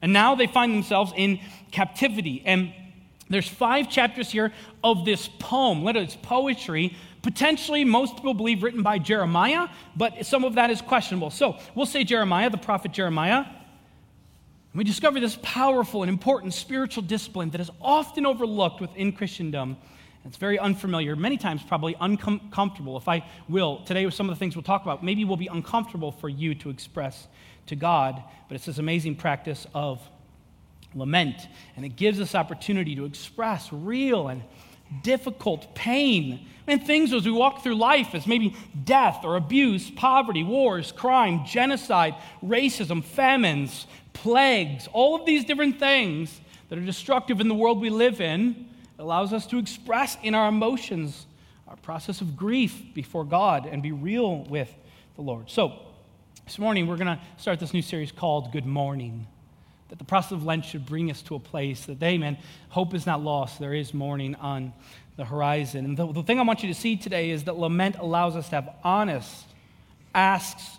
And 0.00 0.12
now 0.12 0.36
they 0.36 0.46
find 0.46 0.72
themselves 0.72 1.12
in 1.16 1.40
captivity. 1.72 2.40
And 2.44 2.72
there's 3.28 3.48
five 3.48 3.90
chapters 3.90 4.30
here 4.30 4.52
of 4.84 5.04
this 5.04 5.28
poem. 5.38 5.82
Literally, 5.82 6.06
it's 6.06 6.16
poetry, 6.16 6.96
potentially 7.22 7.84
most 7.84 8.14
people 8.14 8.34
believe 8.34 8.62
written 8.62 8.82
by 8.82 8.98
Jeremiah, 8.98 9.68
but 9.96 10.24
some 10.24 10.44
of 10.44 10.54
that 10.54 10.70
is 10.70 10.80
questionable. 10.80 11.30
So 11.30 11.58
we'll 11.74 11.86
say 11.86 12.04
Jeremiah, 12.04 12.50
the 12.50 12.56
prophet 12.56 12.92
Jeremiah. 12.92 13.44
we 14.74 14.84
discover 14.84 15.18
this 15.18 15.38
powerful 15.42 16.02
and 16.02 16.10
important 16.10 16.54
spiritual 16.54 17.02
discipline 17.02 17.50
that 17.50 17.60
is 17.60 17.70
often 17.80 18.26
overlooked 18.26 18.80
within 18.80 19.12
Christendom. 19.12 19.76
It's 20.24 20.36
very 20.36 20.58
unfamiliar, 20.58 21.14
many 21.16 21.36
times 21.36 21.62
probably 21.62 21.96
uncomfortable. 22.00 22.96
If 22.96 23.08
I 23.08 23.24
will, 23.48 23.84
today 23.84 24.04
with 24.04 24.14
some 24.14 24.28
of 24.28 24.34
the 24.34 24.38
things 24.38 24.56
we'll 24.56 24.64
talk 24.64 24.82
about, 24.82 25.02
maybe 25.02 25.24
will 25.24 25.36
be 25.36 25.46
uncomfortable 25.46 26.12
for 26.12 26.28
you 26.28 26.54
to 26.56 26.70
express 26.70 27.28
to 27.66 27.76
God, 27.76 28.22
but 28.48 28.54
it's 28.54 28.66
this 28.66 28.78
amazing 28.78 29.16
practice 29.16 29.66
of 29.74 30.00
lament. 30.94 31.48
And 31.76 31.84
it 31.84 31.96
gives 31.96 32.20
us 32.20 32.34
opportunity 32.34 32.94
to 32.96 33.04
express 33.04 33.72
real 33.72 34.28
and 34.28 34.42
difficult 35.02 35.74
pain 35.74 36.46
and 36.66 36.84
things 36.84 37.12
as 37.12 37.24
we 37.24 37.32
walk 37.32 37.62
through 37.62 37.76
life 37.76 38.14
as 38.14 38.26
maybe 38.26 38.54
death 38.84 39.20
or 39.24 39.36
abuse, 39.36 39.90
poverty, 39.90 40.42
wars, 40.42 40.92
crime, 40.92 41.44
genocide, 41.44 42.14
racism, 42.42 43.02
famines, 43.02 43.86
plagues, 44.12 44.88
all 44.92 45.14
of 45.14 45.26
these 45.26 45.44
different 45.44 45.78
things 45.78 46.40
that 46.68 46.78
are 46.78 46.84
destructive 46.84 47.40
in 47.40 47.48
the 47.48 47.54
world 47.54 47.80
we 47.80 47.90
live 47.90 48.20
in 48.20 48.66
allows 48.98 49.32
us 49.32 49.46
to 49.46 49.58
express 49.58 50.16
in 50.22 50.34
our 50.34 50.48
emotions 50.48 51.26
our 51.68 51.76
process 51.76 52.20
of 52.20 52.36
grief 52.36 52.82
before 52.94 53.24
God 53.24 53.66
and 53.66 53.82
be 53.82 53.92
real 53.92 54.44
with 54.44 54.72
the 55.16 55.22
Lord. 55.22 55.50
So, 55.50 55.80
this 56.44 56.58
morning 56.60 56.86
we're 56.86 56.96
going 56.96 57.06
to 57.08 57.20
start 57.38 57.58
this 57.58 57.74
new 57.74 57.82
series 57.82 58.12
called 58.12 58.52
Good 58.52 58.66
Morning 58.66 59.26
that 59.88 59.98
the 59.98 60.04
process 60.04 60.32
of 60.32 60.44
Lent 60.44 60.64
should 60.64 60.84
bring 60.84 61.10
us 61.10 61.22
to 61.22 61.34
a 61.34 61.40
place 61.40 61.86
that, 61.86 62.02
amen, 62.02 62.38
hope 62.70 62.94
is 62.94 63.06
not 63.06 63.22
lost. 63.22 63.58
There 63.60 63.74
is 63.74 63.94
morning 63.94 64.34
on 64.36 64.72
the 65.16 65.24
horizon. 65.24 65.84
And 65.84 65.96
the, 65.96 66.12
the 66.12 66.22
thing 66.22 66.38
I 66.38 66.42
want 66.42 66.62
you 66.62 66.68
to 66.72 66.78
see 66.78 66.96
today 66.96 67.30
is 67.30 67.44
that 67.44 67.56
lament 67.56 67.96
allows 67.98 68.36
us 68.36 68.48
to 68.50 68.56
have 68.56 68.74
honest 68.84 69.46
asks, 70.14 70.78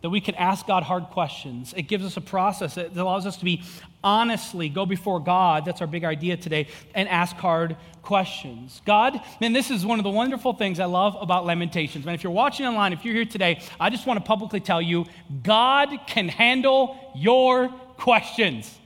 that 0.00 0.10
we 0.10 0.20
can 0.20 0.36
ask 0.36 0.66
God 0.66 0.84
hard 0.84 1.04
questions. 1.06 1.74
It 1.76 1.82
gives 1.82 2.04
us 2.04 2.16
a 2.16 2.20
process 2.20 2.76
that 2.76 2.96
allows 2.96 3.26
us 3.26 3.36
to 3.38 3.44
be 3.44 3.64
honestly 4.02 4.68
go 4.68 4.86
before 4.86 5.18
God. 5.18 5.64
That's 5.64 5.80
our 5.80 5.88
big 5.88 6.04
idea 6.04 6.36
today, 6.36 6.68
and 6.94 7.08
ask 7.08 7.34
hard 7.34 7.76
questions. 8.02 8.80
God, 8.86 9.20
man, 9.40 9.52
this 9.52 9.72
is 9.72 9.84
one 9.84 9.98
of 9.98 10.04
the 10.04 10.10
wonderful 10.10 10.52
things 10.52 10.78
I 10.78 10.84
love 10.84 11.16
about 11.20 11.46
Lamentations. 11.46 12.06
Man, 12.06 12.14
if 12.14 12.22
you're 12.22 12.32
watching 12.32 12.64
online, 12.64 12.92
if 12.92 13.04
you're 13.04 13.14
here 13.14 13.24
today, 13.24 13.60
I 13.80 13.90
just 13.90 14.06
want 14.06 14.20
to 14.20 14.24
publicly 14.24 14.60
tell 14.60 14.80
you 14.80 15.04
God 15.42 15.90
can 16.06 16.28
handle 16.28 16.96
your 17.16 17.74
questions. 17.98 18.78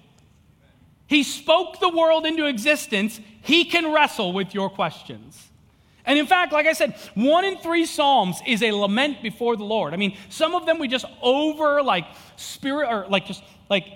He 1.07 1.23
spoke 1.23 1.79
the 1.79 1.89
world 1.89 2.27
into 2.27 2.47
existence. 2.47 3.21
He 3.43 3.65
can 3.65 3.93
wrestle 3.93 4.33
with 4.33 4.55
your 4.55 4.71
questions. 4.71 5.51
And 6.05 6.19
in 6.19 6.27
fact, 6.27 6.53
like 6.53 6.67
I 6.67 6.73
said, 6.73 6.97
one 7.15 7.45
in 7.45 7.59
three 7.59 7.87
Psalms 7.87 8.41
is 8.45 8.63
a 8.63 8.73
lament 8.73 9.23
before 9.23 9.57
the 9.57 9.65
Lord. 9.65 9.95
I 9.95 9.97
mean, 9.97 10.17
some 10.31 10.57
of 10.57 10.67
them 10.67 10.81
we 10.81 10.89
just 10.89 11.05
over 11.21 11.81
like 11.81 12.07
spirit 12.37 12.89
or 12.91 13.07
like 13.09 13.27
just 13.27 13.45
like 13.71 13.87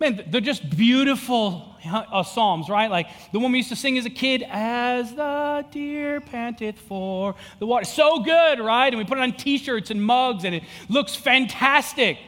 Man, 0.00 0.24
they're 0.28 0.40
just 0.40 0.68
beautiful 0.68 1.76
uh, 1.84 2.22
psalms, 2.24 2.68
right? 2.68 2.90
Like 2.90 3.06
the 3.32 3.38
one 3.38 3.52
we 3.52 3.58
used 3.58 3.68
to 3.68 3.76
sing 3.76 3.96
as 3.96 4.04
a 4.04 4.10
kid, 4.10 4.44
as 4.48 5.14
the 5.14 5.64
deer 5.70 6.20
panteth 6.20 6.78
for 6.80 7.36
the 7.60 7.66
water. 7.66 7.84
So 7.84 8.18
good, 8.20 8.58
right? 8.58 8.88
And 8.88 8.98
we 8.98 9.04
put 9.04 9.18
it 9.18 9.20
on 9.20 9.32
t 9.32 9.56
shirts 9.56 9.92
and 9.92 10.04
mugs, 10.04 10.44
and 10.44 10.54
it 10.54 10.64
looks 10.88 11.14
fantastic. 11.14 12.18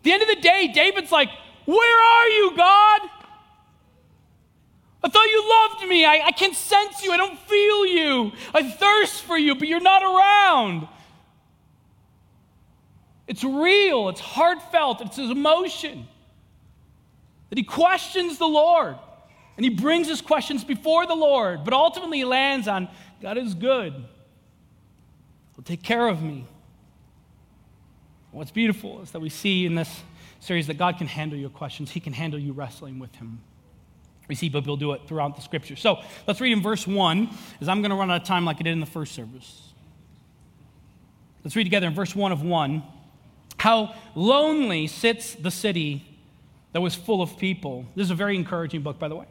At 0.00 0.04
the 0.04 0.12
end 0.12 0.22
of 0.22 0.28
the 0.28 0.40
day, 0.40 0.70
David's 0.74 1.12
like, 1.12 1.28
Where 1.66 2.02
are 2.02 2.28
you, 2.28 2.56
God? 2.56 3.00
I 5.02 5.08
thought 5.08 5.26
you 5.26 5.48
loved 5.48 5.88
me. 5.88 6.04
I, 6.04 6.22
I 6.26 6.32
can 6.32 6.52
sense 6.54 7.02
you. 7.02 7.12
I 7.12 7.16
don't 7.16 7.38
feel 7.38 7.86
you. 7.86 8.32
I 8.52 8.62
thirst 8.62 9.22
for 9.22 9.36
you, 9.36 9.54
but 9.54 9.68
you're 9.68 9.80
not 9.80 10.02
around. 10.02 10.88
It's 13.26 13.44
real, 13.44 14.08
it's 14.08 14.20
heartfelt, 14.20 15.00
it's 15.00 15.16
his 15.16 15.30
emotion. 15.30 16.08
That 17.48 17.58
he 17.58 17.64
questions 17.64 18.38
the 18.38 18.48
Lord 18.48 18.96
and 19.56 19.64
he 19.64 19.70
brings 19.70 20.08
his 20.08 20.20
questions 20.20 20.64
before 20.64 21.06
the 21.06 21.14
Lord, 21.14 21.64
but 21.64 21.72
ultimately 21.72 22.18
he 22.18 22.24
lands 22.24 22.66
on 22.66 22.88
God 23.20 23.36
is 23.36 23.54
good. 23.54 23.92
He'll 25.54 25.64
take 25.64 25.82
care 25.82 26.08
of 26.08 26.22
me. 26.22 26.46
What's 28.32 28.50
beautiful 28.50 29.02
is 29.02 29.10
that 29.10 29.20
we 29.20 29.28
see 29.28 29.66
in 29.66 29.74
this 29.74 30.02
series 30.38 30.66
that 30.68 30.78
God 30.78 30.98
can 30.98 31.06
handle 31.06 31.38
your 31.38 31.50
questions, 31.50 31.90
he 31.90 32.00
can 32.00 32.12
handle 32.12 32.38
you 32.38 32.52
wrestling 32.52 32.98
with 32.98 33.14
him. 33.16 33.40
We 34.28 34.36
see 34.36 34.48
people 34.48 34.76
do 34.76 34.92
it 34.92 35.02
throughout 35.08 35.34
the 35.34 35.42
scripture. 35.42 35.74
So 35.74 35.98
let's 36.26 36.40
read 36.40 36.52
in 36.52 36.62
verse 36.62 36.86
1, 36.86 37.28
as 37.60 37.68
I'm 37.68 37.82
going 37.82 37.90
to 37.90 37.96
run 37.96 38.10
out 38.10 38.22
of 38.22 38.26
time 38.26 38.44
like 38.44 38.58
I 38.60 38.62
did 38.62 38.72
in 38.72 38.80
the 38.80 38.86
first 38.86 39.12
service. 39.12 39.72
Let's 41.42 41.56
read 41.56 41.64
together 41.64 41.88
in 41.88 41.94
verse 41.94 42.14
1 42.14 42.32
of 42.32 42.42
1 42.42 42.82
how 43.58 43.94
lonely 44.14 44.86
sits 44.86 45.34
the 45.34 45.50
city 45.50 46.06
that 46.72 46.80
was 46.80 46.94
full 46.94 47.20
of 47.20 47.36
people. 47.36 47.84
This 47.94 48.04
is 48.04 48.10
a 48.10 48.14
very 48.14 48.34
encouraging 48.36 48.80
book, 48.80 48.98
by 48.98 49.08
the 49.08 49.16
way. 49.16 49.26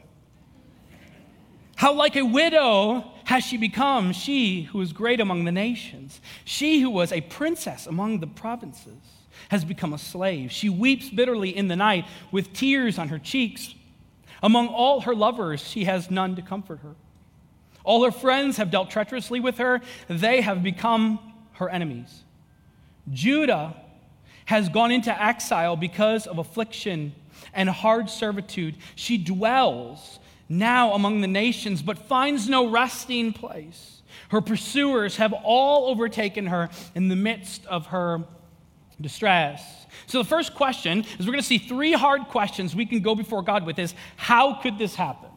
How 1.75 1.93
like 1.93 2.15
a 2.15 2.23
widow 2.23 3.11
has 3.29 3.43
she 3.43 3.57
become, 3.57 4.11
she 4.11 4.63
who 4.63 4.81
is 4.81 4.91
great 4.91 5.19
among 5.19 5.45
the 5.45 5.51
nations. 5.51 6.19
She 6.45 6.81
who 6.81 6.89
was 6.89 7.11
a 7.11 7.21
princess 7.21 7.85
among 7.85 8.21
the 8.21 8.25
provinces 8.27 8.97
has 9.49 9.63
become 9.63 9.93
a 9.93 9.99
slave. 9.99 10.51
She 10.51 10.67
weeps 10.67 11.11
bitterly 11.11 11.55
in 11.55 11.67
the 11.67 11.75
night 11.75 12.07
with 12.31 12.53
tears 12.53 12.97
on 12.97 13.09
her 13.09 13.19
cheeks. 13.19 13.75
Among 14.41 14.69
all 14.69 15.01
her 15.01 15.13
lovers, 15.13 15.61
she 15.61 15.83
has 15.83 16.09
none 16.09 16.37
to 16.37 16.41
comfort 16.41 16.79
her. 16.79 16.95
All 17.83 18.03
her 18.03 18.11
friends 18.11 18.57
have 18.57 18.71
dealt 18.71 18.89
treacherously 18.89 19.39
with 19.39 19.59
her, 19.59 19.81
they 20.07 20.41
have 20.41 20.63
become 20.63 21.19
her 21.53 21.69
enemies. 21.69 22.23
Judah 23.11 23.75
has 24.45 24.69
gone 24.69 24.89
into 24.89 25.23
exile 25.23 25.75
because 25.75 26.25
of 26.25 26.39
affliction 26.39 27.13
and 27.53 27.69
hard 27.69 28.09
servitude. 28.09 28.75
She 28.95 29.19
dwells 29.19 30.18
now 30.49 30.93
among 30.93 31.21
the 31.21 31.27
nations, 31.27 31.81
but 31.81 31.97
finds 31.97 32.49
no 32.49 32.67
resting 32.67 33.31
place. 33.31 34.01
Her 34.29 34.41
pursuers 34.41 35.17
have 35.17 35.33
all 35.33 35.89
overtaken 35.89 36.47
her 36.47 36.69
in 36.95 37.07
the 37.07 37.15
midst 37.15 37.65
of 37.67 37.87
her 37.87 38.23
distress. 38.99 39.85
So, 40.07 40.17
the 40.17 40.27
first 40.27 40.55
question 40.55 41.05
is 41.17 41.25
we're 41.25 41.33
going 41.33 41.41
to 41.41 41.47
see 41.47 41.57
three 41.57 41.93
hard 41.93 42.23
questions 42.27 42.75
we 42.75 42.85
can 42.85 42.99
go 42.99 43.15
before 43.15 43.41
God 43.41 43.65
with 43.65 43.79
is 43.79 43.93
how 44.15 44.55
could 44.55 44.77
this 44.77 44.95
happen? 44.95 45.29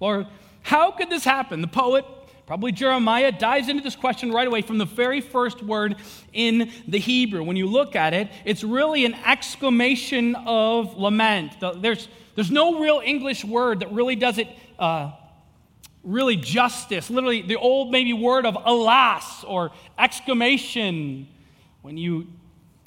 Lord, 0.00 0.26
how 0.62 0.90
could 0.92 1.10
this 1.10 1.24
happen? 1.24 1.60
The 1.60 1.68
poet, 1.68 2.04
probably 2.48 2.72
Jeremiah, 2.72 3.30
dives 3.30 3.68
into 3.68 3.82
this 3.82 3.94
question 3.94 4.32
right 4.32 4.46
away 4.46 4.62
from 4.62 4.78
the 4.78 4.86
very 4.86 5.20
first 5.20 5.62
word 5.62 5.96
in 6.32 6.72
the 6.88 6.98
Hebrew. 6.98 7.42
When 7.42 7.58
you 7.58 7.66
look 7.66 7.94
at 7.94 8.14
it, 8.14 8.30
it's 8.46 8.64
really 8.64 9.04
an 9.04 9.12
exclamation 9.26 10.34
of 10.46 10.96
lament. 10.96 11.52
There's, 11.60 12.08
there's 12.36 12.50
no 12.50 12.80
real 12.80 13.02
English 13.04 13.44
word 13.44 13.80
that 13.80 13.92
really 13.92 14.16
does 14.16 14.38
it. 14.38 14.48
Uh, 14.78 15.12
really 16.02 16.36
justice 16.36 17.10
literally 17.10 17.42
the 17.42 17.56
old 17.56 17.90
maybe 17.90 18.14
word 18.14 18.46
of 18.46 18.56
alas 18.64 19.44
or 19.44 19.72
exclamation 19.98 21.28
when 21.82 21.98
you 21.98 22.28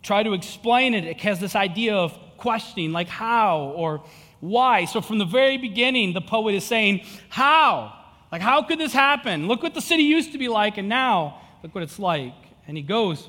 try 0.02 0.24
to 0.24 0.34
explain 0.34 0.96
it, 0.96 1.04
it 1.04 1.22
has 1.22 1.40
this 1.40 1.56
idea 1.56 1.96
of 1.96 2.18
questioning, 2.38 2.94
like 2.94 3.10
how 3.10 3.74
or 3.76 4.04
why. 4.40 4.86
So 4.86 5.02
from 5.02 5.20
the 5.20 5.26
very 5.26 5.58
beginning, 5.58 6.14
the 6.14 6.22
poet 6.22 6.56
is 6.56 6.64
saying, 6.64 7.06
How? 7.30 8.01
Like, 8.32 8.42
how 8.42 8.64
could 8.64 8.80
this 8.80 8.94
happen? 8.94 9.48
Look 9.48 9.62
what 9.62 9.74
the 9.74 9.82
city 9.82 10.04
used 10.04 10.32
to 10.32 10.38
be 10.38 10.48
like, 10.48 10.78
and 10.78 10.88
now 10.88 11.42
look 11.64 11.76
what 11.76 11.84
it's 11.84 12.00
like. 12.00 12.34
And 12.68 12.78
he 12.78 12.84
goes, 12.84 13.28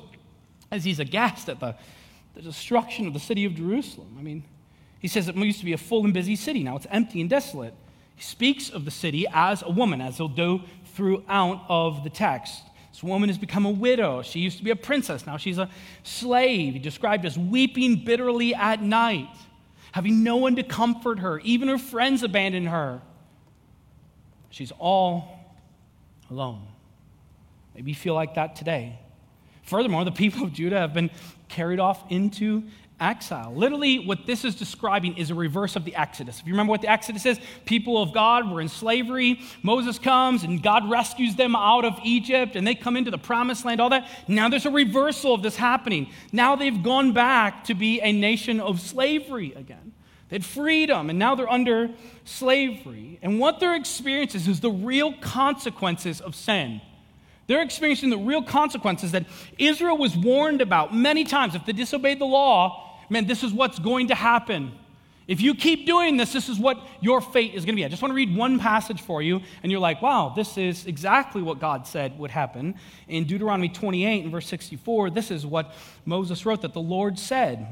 as 0.71 0.83
he's 0.83 0.99
aghast 0.99 1.49
at 1.49 1.59
the, 1.59 1.75
the 2.35 2.41
destruction 2.41 3.07
of 3.07 3.13
the 3.13 3.19
city 3.19 3.45
of 3.45 3.53
Jerusalem. 3.55 4.15
I 4.17 4.21
mean, 4.21 4.43
he 4.99 5.07
says 5.07 5.27
it 5.27 5.35
used 5.35 5.59
to 5.59 5.65
be 5.65 5.73
a 5.73 5.77
full 5.77 6.05
and 6.05 6.13
busy 6.13 6.35
city. 6.35 6.63
Now 6.63 6.77
it's 6.77 6.87
empty 6.89 7.19
and 7.19 7.29
desolate. 7.29 7.73
He 8.15 8.23
speaks 8.23 8.69
of 8.69 8.85
the 8.85 8.91
city 8.91 9.25
as 9.33 9.61
a 9.61 9.69
woman, 9.69 9.99
as 9.99 10.17
he'll 10.17 10.29
do 10.29 10.61
throughout 10.93 11.65
of 11.67 12.03
the 12.03 12.09
text. 12.09 12.63
This 12.91 13.03
woman 13.03 13.27
has 13.27 13.37
become 13.37 13.65
a 13.65 13.71
widow. 13.71 14.21
She 14.21 14.39
used 14.39 14.59
to 14.59 14.63
be 14.63 14.69
a 14.69 14.75
princess. 14.75 15.25
Now 15.25 15.37
she's 15.37 15.57
a 15.57 15.69
slave, 16.03 16.73
He 16.73 16.79
described 16.79 17.25
as 17.25 17.37
weeping 17.37 18.05
bitterly 18.05 18.55
at 18.55 18.81
night, 18.81 19.35
having 19.91 20.23
no 20.23 20.37
one 20.37 20.55
to 20.55 20.63
comfort 20.63 21.19
her. 21.19 21.39
Even 21.39 21.67
her 21.67 21.79
friends 21.79 22.23
abandon 22.23 22.67
her. 22.67 23.01
She's 24.53 24.71
all 24.77 25.39
alone. 26.29 26.67
Maybe 27.73 27.89
you 27.89 27.95
feel 27.95 28.13
like 28.13 28.35
that 28.35 28.55
today. 28.55 28.99
Furthermore, 29.63 30.05
the 30.05 30.11
people 30.11 30.43
of 30.43 30.53
Judah 30.53 30.77
have 30.77 30.93
been 30.93 31.09
carried 31.49 31.79
off 31.79 32.03
into 32.11 32.61
exile. 32.99 33.51
Literally, 33.55 33.97
what 33.97 34.27
this 34.27 34.45
is 34.45 34.53
describing 34.53 35.17
is 35.17 35.31
a 35.31 35.35
reverse 35.35 35.75
of 35.75 35.85
the 35.85 35.95
Exodus. 35.95 36.39
If 36.39 36.45
you 36.45 36.53
remember 36.53 36.69
what 36.69 36.83
the 36.83 36.91
Exodus 36.91 37.25
is, 37.25 37.39
people 37.65 37.99
of 37.99 38.13
God 38.13 38.47
were 38.47 38.61
in 38.61 38.67
slavery. 38.67 39.39
Moses 39.63 39.97
comes 39.97 40.43
and 40.43 40.61
God 40.61 40.87
rescues 40.87 41.35
them 41.35 41.55
out 41.55 41.83
of 41.83 41.99
Egypt 42.03 42.55
and 42.55 42.67
they 42.67 42.75
come 42.75 42.95
into 42.95 43.09
the 43.09 43.17
promised 43.17 43.65
land, 43.65 43.81
all 43.81 43.89
that. 43.89 44.07
Now 44.27 44.49
there's 44.49 44.67
a 44.67 44.71
reversal 44.71 45.33
of 45.33 45.41
this 45.41 45.55
happening. 45.55 46.11
Now 46.31 46.55
they've 46.55 46.83
gone 46.83 47.11
back 47.11 47.63
to 47.63 47.73
be 47.73 48.01
a 48.01 48.11
nation 48.11 48.59
of 48.59 48.79
slavery 48.79 49.53
again. 49.55 49.93
They 50.29 50.35
had 50.35 50.45
freedom 50.45 51.09
and 51.09 51.19
now 51.19 51.35
they're 51.35 51.49
under 51.49 51.89
slavery. 52.25 53.19
And 53.21 53.39
what 53.39 53.59
they're 53.59 53.75
experiencing 53.75 54.49
is 54.49 54.59
the 54.59 54.71
real 54.71 55.13
consequences 55.13 56.21
of 56.21 56.35
sin. 56.35 56.81
They're 57.47 57.61
experiencing 57.61 58.09
the 58.09 58.17
real 58.17 58.41
consequences 58.41 59.11
that 59.11 59.25
Israel 59.57 59.97
was 59.97 60.15
warned 60.15 60.61
about 60.61 60.95
many 60.95 61.23
times. 61.23 61.55
If 61.55 61.65
they 61.65 61.73
disobeyed 61.73 62.19
the 62.19 62.25
law, 62.25 62.97
man, 63.09 63.27
this 63.27 63.43
is 63.43 63.51
what's 63.51 63.79
going 63.79 64.07
to 64.07 64.15
happen. 64.15 64.71
If 65.27 65.39
you 65.39 65.55
keep 65.55 65.85
doing 65.85 66.17
this, 66.17 66.33
this 66.33 66.49
is 66.49 66.59
what 66.59 66.85
your 66.99 67.21
fate 67.21 67.53
is 67.53 67.63
going 67.63 67.75
to 67.75 67.79
be. 67.79 67.85
I 67.85 67.87
just 67.87 68.01
want 68.01 68.11
to 68.11 68.15
read 68.15 68.35
one 68.35 68.59
passage 68.59 69.01
for 69.01 69.21
you, 69.21 69.41
and 69.61 69.71
you're 69.71 69.79
like, 69.79 70.01
wow, 70.01 70.33
this 70.35 70.57
is 70.57 70.85
exactly 70.85 71.41
what 71.41 71.59
God 71.59 71.87
said 71.87 72.19
would 72.19 72.31
happen. 72.31 72.75
In 73.07 73.23
Deuteronomy 73.23 73.69
28 73.69 74.23
and 74.23 74.31
verse 74.31 74.47
64, 74.47 75.11
this 75.11 75.31
is 75.31 75.45
what 75.45 75.73
Moses 76.05 76.45
wrote 76.45 76.61
that 76.63 76.73
the 76.73 76.81
Lord 76.81 77.17
said. 77.17 77.67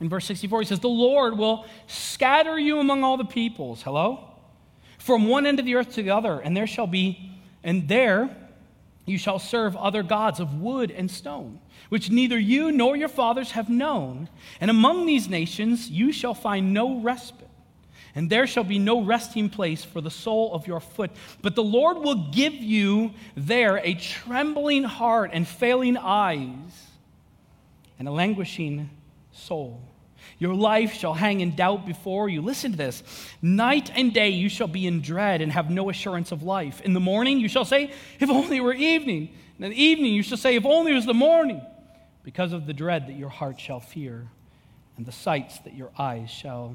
In 0.00 0.08
verse 0.08 0.24
64, 0.24 0.62
he 0.62 0.66
says, 0.66 0.80
The 0.80 0.88
Lord 0.88 1.36
will 1.36 1.66
scatter 1.86 2.58
you 2.58 2.78
among 2.80 3.04
all 3.04 3.16
the 3.16 3.24
peoples. 3.24 3.82
Hello? 3.82 4.26
From 4.98 5.28
one 5.28 5.46
end 5.46 5.58
of 5.58 5.66
the 5.66 5.76
earth 5.76 5.94
to 5.94 6.02
the 6.02 6.10
other, 6.10 6.40
and 6.40 6.56
there 6.56 6.66
shall 6.66 6.86
be, 6.86 7.30
and 7.62 7.86
there 7.86 8.34
you 9.04 9.18
shall 9.18 9.38
serve 9.38 9.76
other 9.76 10.02
gods 10.02 10.40
of 10.40 10.60
wood 10.60 10.90
and 10.90 11.10
stone, 11.10 11.60
which 11.88 12.10
neither 12.10 12.38
you 12.38 12.70
nor 12.72 12.96
your 12.96 13.08
fathers 13.08 13.52
have 13.52 13.68
known. 13.68 14.28
And 14.60 14.70
among 14.70 15.06
these 15.06 15.28
nations 15.28 15.90
you 15.90 16.12
shall 16.12 16.34
find 16.34 16.72
no 16.72 17.00
respite, 17.00 17.48
and 18.14 18.30
there 18.30 18.46
shall 18.46 18.64
be 18.64 18.78
no 18.78 19.02
resting 19.02 19.50
place 19.50 19.84
for 19.84 20.00
the 20.00 20.10
sole 20.10 20.54
of 20.54 20.66
your 20.66 20.80
foot. 20.80 21.10
But 21.42 21.54
the 21.54 21.62
Lord 21.62 21.98
will 21.98 22.30
give 22.30 22.54
you 22.54 23.12
there 23.36 23.78
a 23.78 23.94
trembling 23.94 24.84
heart 24.84 25.30
and 25.32 25.46
failing 25.46 25.96
eyes 25.96 26.86
and 27.98 28.08
a 28.08 28.12
languishing 28.12 28.90
soul. 29.32 29.80
Your 30.40 30.54
life 30.54 30.94
shall 30.94 31.12
hang 31.12 31.40
in 31.40 31.54
doubt 31.54 31.84
before 31.86 32.30
you. 32.30 32.40
Listen 32.40 32.72
to 32.72 32.76
this. 32.78 33.02
Night 33.42 33.92
and 33.94 34.12
day 34.12 34.30
you 34.30 34.48
shall 34.48 34.66
be 34.66 34.86
in 34.86 35.02
dread 35.02 35.42
and 35.42 35.52
have 35.52 35.70
no 35.70 35.90
assurance 35.90 36.32
of 36.32 36.42
life. 36.42 36.80
In 36.80 36.94
the 36.94 37.00
morning 37.00 37.38
you 37.38 37.48
shall 37.48 37.66
say, 37.66 37.92
If 38.18 38.30
only 38.30 38.56
it 38.56 38.60
were 38.60 38.72
evening. 38.72 39.34
And 39.56 39.66
in 39.66 39.70
the 39.70 39.80
evening 39.80 40.14
you 40.14 40.22
shall 40.22 40.38
say, 40.38 40.56
If 40.56 40.64
only 40.64 40.92
it 40.92 40.94
was 40.94 41.04
the 41.04 41.14
morning. 41.14 41.60
Because 42.22 42.54
of 42.54 42.66
the 42.66 42.72
dread 42.72 43.06
that 43.06 43.16
your 43.16 43.28
heart 43.28 43.60
shall 43.60 43.80
fear 43.80 44.28
and 44.96 45.06
the 45.06 45.12
sights 45.12 45.58
that 45.60 45.74
your 45.74 45.90
eyes 45.98 46.30
shall 46.30 46.74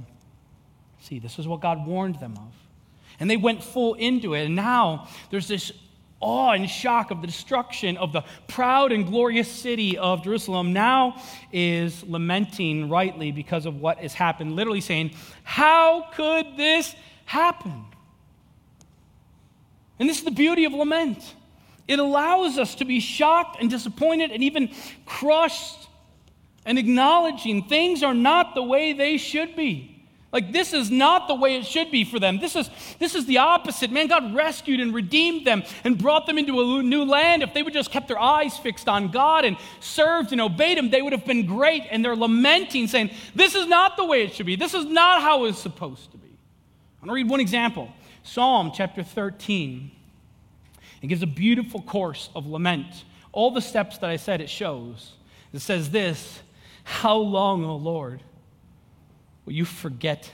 see. 1.02 1.18
This 1.18 1.40
is 1.40 1.48
what 1.48 1.60
God 1.60 1.88
warned 1.88 2.20
them 2.20 2.34
of. 2.38 2.54
And 3.20 3.30
they 3.30 3.38
went 3.38 3.64
full 3.64 3.96
into 3.96 4.36
it. 4.36 4.46
And 4.46 4.56
now 4.56 5.08
there's 5.32 5.48
this 5.48 5.72
awe 6.20 6.52
and 6.52 6.70
shock 6.70 7.12
of 7.12 7.22
the 7.22 7.28
destruction 7.28 7.98
of 7.98 8.14
the 8.14 8.24
proud 8.48 8.92
and 8.92 9.06
glorious 9.06 9.52
city 9.52 9.98
of 9.98 10.24
Jerusalem 10.24 10.74
now 10.74 11.22
is 11.52 12.04
lamenting 12.04 12.90
rightly 12.90 13.32
because 13.32 13.66
of 13.66 13.82
what 13.82 13.98
has 14.00 14.14
happened, 14.14 14.56
literally 14.56 14.82
saying, 14.82 15.12
How 15.44 16.08
could 16.14 16.58
this 16.58 16.96
happen? 17.26 17.86
And 20.00 20.10
this 20.10 20.20
is 20.20 20.24
the 20.26 20.32
beauty 20.32 20.66
of 20.66 20.74
lament. 20.74 21.36
It 21.88 22.00
allows 22.00 22.58
us 22.58 22.76
to 22.76 22.86
be 22.86 23.00
shocked 23.00 23.58
and 23.62 23.70
disappointed 23.70 24.32
and 24.32 24.44
even 24.44 24.72
crushed 25.06 25.88
and 26.66 26.80
acknowledging 26.80 27.64
things 27.64 28.02
are 28.02 28.14
not 28.14 28.56
the 28.56 28.64
way 28.64 28.94
they 28.94 29.18
should 29.18 29.56
be. 29.56 29.95
Like 30.36 30.52
this 30.52 30.74
is 30.74 30.92
not 30.92 31.30
the 31.30 31.34
way 31.34 31.56
it 31.56 31.66
should 31.66 31.92
be 31.92 32.04
for 32.04 32.20
them. 32.20 32.40
This 32.40 32.58
is, 32.58 32.70
this 33.00 33.16
is 33.16 33.26
the 33.26 33.38
opposite. 33.38 33.90
Man, 33.90 34.08
God 34.08 34.36
rescued 34.36 34.82
and 34.82 34.94
redeemed 34.94 35.48
them 35.48 35.64
and 35.86 35.98
brought 35.98 36.26
them 36.26 36.38
into 36.38 36.60
a 36.60 36.84
new 36.84 37.06
land. 37.06 37.42
If 37.42 37.54
they 37.54 37.64
would 37.64 37.72
just 37.72 37.90
kept 37.90 38.10
their 38.10 38.20
eyes 38.20 38.58
fixed 38.58 38.90
on 38.90 39.12
God 39.12 39.46
and 39.46 39.56
served 39.80 40.34
and 40.34 40.42
obeyed 40.42 40.78
Him, 40.78 40.90
they 40.90 41.02
would 41.02 41.14
have 41.14 41.24
been 41.24 41.46
great. 41.46 41.84
And 41.90 42.04
they're 42.04 42.18
lamenting, 42.18 42.88
saying, 42.88 43.12
This 43.34 43.56
is 43.56 43.66
not 43.68 43.96
the 43.96 44.04
way 44.04 44.24
it 44.24 44.34
should 44.34 44.46
be. 44.46 44.58
This 44.58 44.74
is 44.74 44.84
not 44.84 45.22
how 45.22 45.46
it's 45.46 45.58
supposed 45.58 46.12
to 46.12 46.18
be. 46.18 46.38
I'm 47.02 47.08
going 47.08 47.12
to 47.12 47.24
read 47.24 47.30
one 47.30 47.40
example 47.40 47.94
Psalm 48.24 48.74
chapter 48.76 49.04
13. 49.04 49.90
It 51.02 51.08
gives 51.08 51.24
a 51.24 51.28
beautiful 51.28 51.82
course 51.82 52.30
of 52.36 52.46
lament. 52.46 53.06
All 53.32 53.52
the 53.52 53.62
steps 53.62 54.00
that 54.00 54.10
I 54.10 54.18
said 54.18 54.42
it 54.42 54.50
shows. 54.50 55.14
It 55.54 55.62
says 55.62 55.92
this 55.92 56.42
How 56.84 57.16
long, 57.16 57.64
O 57.64 57.78
Lord? 57.78 58.22
Will 59.46 59.54
you 59.54 59.66
forget 59.66 60.32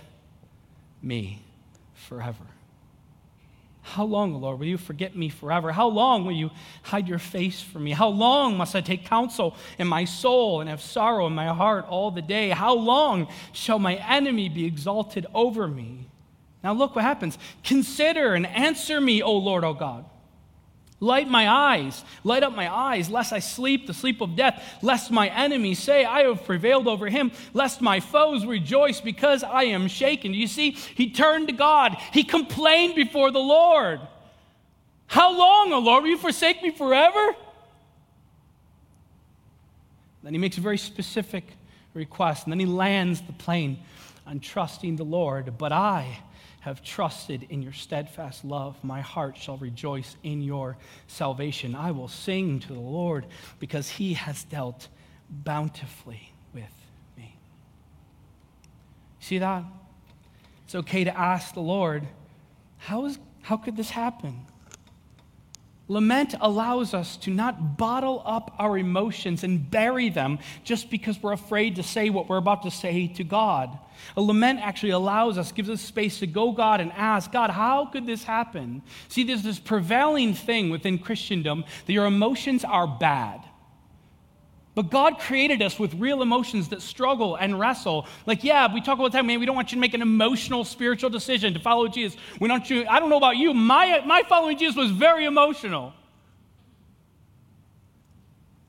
me 1.01 1.41
forever? 1.94 2.46
How 3.84 4.03
long, 4.06 4.39
Lord, 4.39 4.60
will 4.60 4.68
you 4.68 4.77
forget 4.77 5.15
me 5.15 5.30
forever? 5.30 5.72
How 5.72 5.88
long 5.88 6.24
will 6.24 6.34
you 6.34 6.51
hide 6.84 7.08
your 7.08 7.20
face 7.20 7.62
from 7.62 7.84
me? 7.84 7.91
How 7.91 8.10
long 8.10 8.56
must 8.56 8.75
I 8.75 8.82
take 8.82 9.06
counsel 9.06 9.56
in 9.80 9.88
my 9.88 10.06
soul 10.06 10.62
and 10.62 10.70
have 10.70 10.82
sorrow 10.82 11.27
in 11.27 11.34
my 11.34 11.48
heart 11.48 11.86
all 11.89 12.12
the 12.12 12.22
day? 12.22 12.50
How 12.50 12.75
long 12.75 13.27
shall 13.53 13.80
my 13.80 13.96
enemy 13.96 14.50
be 14.50 14.65
exalted 14.65 15.25
over 15.34 15.68
me? 15.68 16.08
Now, 16.63 16.74
look 16.74 16.96
what 16.96 17.03
happens. 17.03 17.39
Consider 17.63 18.36
and 18.36 18.46
answer 18.46 19.01
me, 19.01 19.24
O 19.24 19.34
Lord, 19.34 19.63
O 19.63 19.74
God. 19.74 20.06
Light 21.03 21.27
my 21.27 21.50
eyes, 21.50 22.05
light 22.24 22.43
up 22.43 22.55
my 22.55 22.72
eyes, 22.72 23.10
lest 23.10 23.34
I 23.34 23.39
sleep 23.39 23.88
the 23.88 23.93
sleep 23.93 24.22
of 24.22 24.36
death, 24.36 24.63
lest 24.84 25.10
my 25.10 25.29
enemies 25.29 25.79
say, 25.79 26.05
I 26.05 26.22
have 26.22 26.46
prevailed 26.46 26.88
over 26.88 27.10
him, 27.10 27.31
lest 27.53 27.81
my 27.81 28.00
foes 28.00 28.46
rejoice 28.46 29.01
because 29.01 29.43
I 29.43 29.63
am 29.63 29.88
shaken. 29.88 30.36
You 30.36 30.46
see, 30.46 30.72
he 30.72 31.10
turned 31.10 31.48
to 31.48 31.53
God, 31.53 31.98
he 32.13 32.24
complained 32.24 32.93
before 32.93 33.31
the 33.31 33.39
Lord. 33.39 34.00
How 35.08 35.36
long, 35.36 35.74
O 35.74 35.79
Lord, 35.79 36.03
will 36.03 36.12
you 36.12 36.20
forsake 36.20 36.62
me 36.62 36.70
forever? 36.70 37.36
Then 40.22 40.34
he 40.34 40.39
makes 40.39 40.60
a 40.60 40.62
very 40.62 40.77
specific 40.77 41.46
request, 41.96 42.46
and 42.46 42.53
then 42.53 42.60
he 42.60 42.67
lands 42.67 43.22
the 43.22 43.34
plane 43.34 43.79
on 44.27 44.39
trusting 44.39 44.98
the 44.98 45.03
Lord. 45.03 45.58
But 45.58 45.72
I, 45.72 46.20
have 46.62 46.84
trusted 46.84 47.46
in 47.50 47.62
your 47.62 47.74
steadfast 47.74 48.46
love. 48.46 48.82
My 48.84 49.01
heart 49.01 49.36
shall 49.36 49.58
rejoice 49.58 50.15
in 50.24 50.41
your 50.41 50.77
salvation. 51.08 51.75
I 51.75 51.91
will 51.91 52.08
sing 52.08 52.60
to 52.62 52.68
the 52.70 52.80
Lord 52.80 53.25
because 53.60 53.89
he 53.89 54.13
has 54.13 54.44
dealt 54.46 54.88
bountifully 55.30 56.34
with 56.53 56.63
me. 57.18 57.36
See 59.20 59.39
that? 59.39 59.63
It's 60.65 60.75
okay 60.75 61.03
to 61.03 61.18
ask 61.18 61.53
the 61.53 61.62
Lord, 61.62 62.08
how, 62.77 63.06
is, 63.06 63.18
how 63.41 63.58
could 63.58 63.75
this 63.75 63.89
happen? 63.89 64.46
Lament 65.91 66.36
allows 66.39 66.93
us 66.93 67.17
to 67.17 67.29
not 67.29 67.75
bottle 67.75 68.24
up 68.25 68.55
our 68.57 68.77
emotions 68.77 69.43
and 69.43 69.69
bury 69.69 70.07
them 70.07 70.39
just 70.63 70.89
because 70.89 71.21
we're 71.21 71.33
afraid 71.33 71.75
to 71.75 71.83
say 71.83 72.10
what 72.10 72.29
we're 72.29 72.38
about 72.38 72.63
to 72.63 72.71
say 72.71 73.07
to 73.07 73.25
God. 73.25 73.77
A 74.15 74.21
lament 74.21 74.62
actually 74.62 74.91
allows 74.91 75.38
us, 75.38 75.51
gives 75.51 75.69
us 75.69 75.81
space 75.81 76.19
to 76.19 76.27
go 76.27 76.53
God 76.53 76.79
and 76.79 76.93
ask, 76.93 77.29
God, 77.29 77.50
how 77.50 77.88
could 77.88 78.05
this 78.05 78.24
happen? 78.24 78.83
See, 79.10 79.25
there's 79.25 79.43
this 79.43 79.60
prevailing 79.60 80.33
thing 80.33 80.69
within 80.69 80.98
Christendom 80.98 81.65
that 81.86 81.91
your 81.91 82.05
emotions 82.05 82.63
are 82.63 82.88
bad. 82.88 83.41
But 84.73 84.89
God 84.89 85.19
created 85.19 85.61
us 85.61 85.77
with 85.77 85.93
real 85.95 86.21
emotions 86.21 86.69
that 86.69 86.81
struggle 86.81 87.35
and 87.35 87.59
wrestle. 87.59 88.07
Like, 88.25 88.43
yeah, 88.43 88.73
we 88.73 88.79
talk 88.79 88.99
all 88.99 89.05
the 89.05 89.11
time, 89.11 89.27
man, 89.27 89.39
we 89.39 89.45
don't 89.45 89.55
want 89.55 89.71
you 89.71 89.75
to 89.75 89.81
make 89.81 89.93
an 89.93 90.01
emotional 90.01 90.63
spiritual 90.63 91.09
decision 91.09 91.53
to 91.53 91.59
follow 91.59 91.89
Jesus. 91.89 92.17
We 92.39 92.47
don't 92.47 92.67
you, 92.69 92.85
I 92.87 92.99
don't 93.01 93.09
know 93.09 93.17
about 93.17 93.35
you, 93.35 93.53
my, 93.53 94.01
my 94.05 94.23
following 94.29 94.57
Jesus 94.57 94.77
was 94.77 94.91
very 94.91 95.25
emotional. 95.25 95.93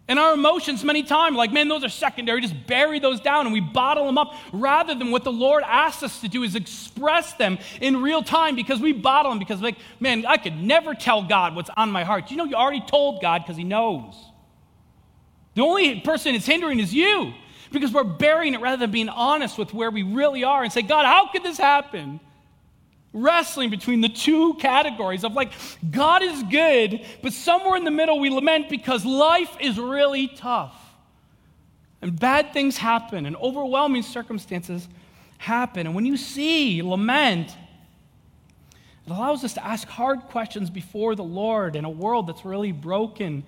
And 0.08 0.18
our 0.18 0.34
emotions, 0.34 0.82
many 0.82 1.04
times, 1.04 1.36
like, 1.36 1.52
man, 1.52 1.68
those 1.68 1.84
are 1.84 1.88
secondary. 1.88 2.40
Just 2.40 2.66
bury 2.66 2.98
those 2.98 3.20
down 3.20 3.46
and 3.46 3.52
we 3.52 3.60
bottle 3.60 4.04
them 4.04 4.18
up 4.18 4.34
rather 4.52 4.96
than 4.96 5.12
what 5.12 5.22
the 5.22 5.32
Lord 5.32 5.62
asks 5.64 6.02
us 6.02 6.20
to 6.22 6.28
do 6.28 6.42
is 6.42 6.56
express 6.56 7.34
them 7.34 7.58
in 7.80 8.02
real 8.02 8.22
time 8.24 8.56
because 8.56 8.80
we 8.80 8.92
bottle 8.92 9.30
them 9.30 9.38
because, 9.38 9.62
like, 9.62 9.76
man, 10.00 10.26
I 10.26 10.36
could 10.36 10.56
never 10.56 10.94
tell 10.94 11.22
God 11.22 11.54
what's 11.54 11.70
on 11.76 11.92
my 11.92 12.02
heart. 12.02 12.32
You 12.32 12.36
know, 12.36 12.44
you 12.44 12.56
already 12.56 12.82
told 12.84 13.22
God 13.22 13.42
because 13.42 13.56
He 13.56 13.64
knows. 13.64 14.31
The 15.54 15.62
only 15.62 16.00
person 16.00 16.34
it's 16.34 16.46
hindering 16.46 16.80
is 16.80 16.94
you 16.94 17.32
because 17.70 17.92
we're 17.92 18.04
burying 18.04 18.54
it 18.54 18.60
rather 18.60 18.78
than 18.78 18.90
being 18.90 19.08
honest 19.08 19.58
with 19.58 19.72
where 19.74 19.90
we 19.90 20.02
really 20.02 20.44
are 20.44 20.62
and 20.62 20.72
say, 20.72 20.82
God, 20.82 21.04
how 21.04 21.28
could 21.28 21.42
this 21.42 21.58
happen? 21.58 22.20
Wrestling 23.12 23.70
between 23.70 24.00
the 24.00 24.08
two 24.08 24.54
categories 24.54 25.24
of 25.24 25.34
like, 25.34 25.52
God 25.90 26.22
is 26.22 26.42
good, 26.44 27.04
but 27.22 27.32
somewhere 27.32 27.76
in 27.76 27.84
the 27.84 27.90
middle 27.90 28.18
we 28.18 28.30
lament 28.30 28.68
because 28.68 29.04
life 29.04 29.54
is 29.60 29.78
really 29.78 30.28
tough. 30.28 30.78
And 32.00 32.18
bad 32.18 32.52
things 32.52 32.76
happen, 32.76 33.26
and 33.26 33.36
overwhelming 33.36 34.02
circumstances 34.02 34.88
happen. 35.38 35.86
And 35.86 35.94
when 35.94 36.04
you 36.04 36.16
see 36.16 36.82
lament, 36.82 37.56
it 39.06 39.12
allows 39.12 39.44
us 39.44 39.54
to 39.54 39.64
ask 39.64 39.86
hard 39.86 40.22
questions 40.22 40.68
before 40.68 41.14
the 41.14 41.22
Lord 41.22 41.76
in 41.76 41.84
a 41.84 41.90
world 41.90 42.26
that's 42.26 42.44
really 42.44 42.72
broken 42.72 43.44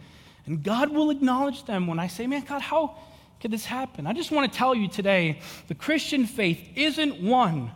and 0.46 0.62
God 0.62 0.90
will 0.90 1.10
acknowledge 1.10 1.64
them 1.64 1.86
when 1.86 1.98
I 1.98 2.06
say, 2.06 2.26
man, 2.26 2.44
God, 2.46 2.60
how 2.60 2.96
could 3.40 3.50
this 3.50 3.64
happen? 3.64 4.06
I 4.06 4.12
just 4.12 4.30
want 4.30 4.50
to 4.50 4.58
tell 4.58 4.74
you 4.74 4.88
today 4.88 5.40
the 5.68 5.74
Christian 5.74 6.26
faith 6.26 6.60
isn't 6.76 7.20
one 7.20 7.70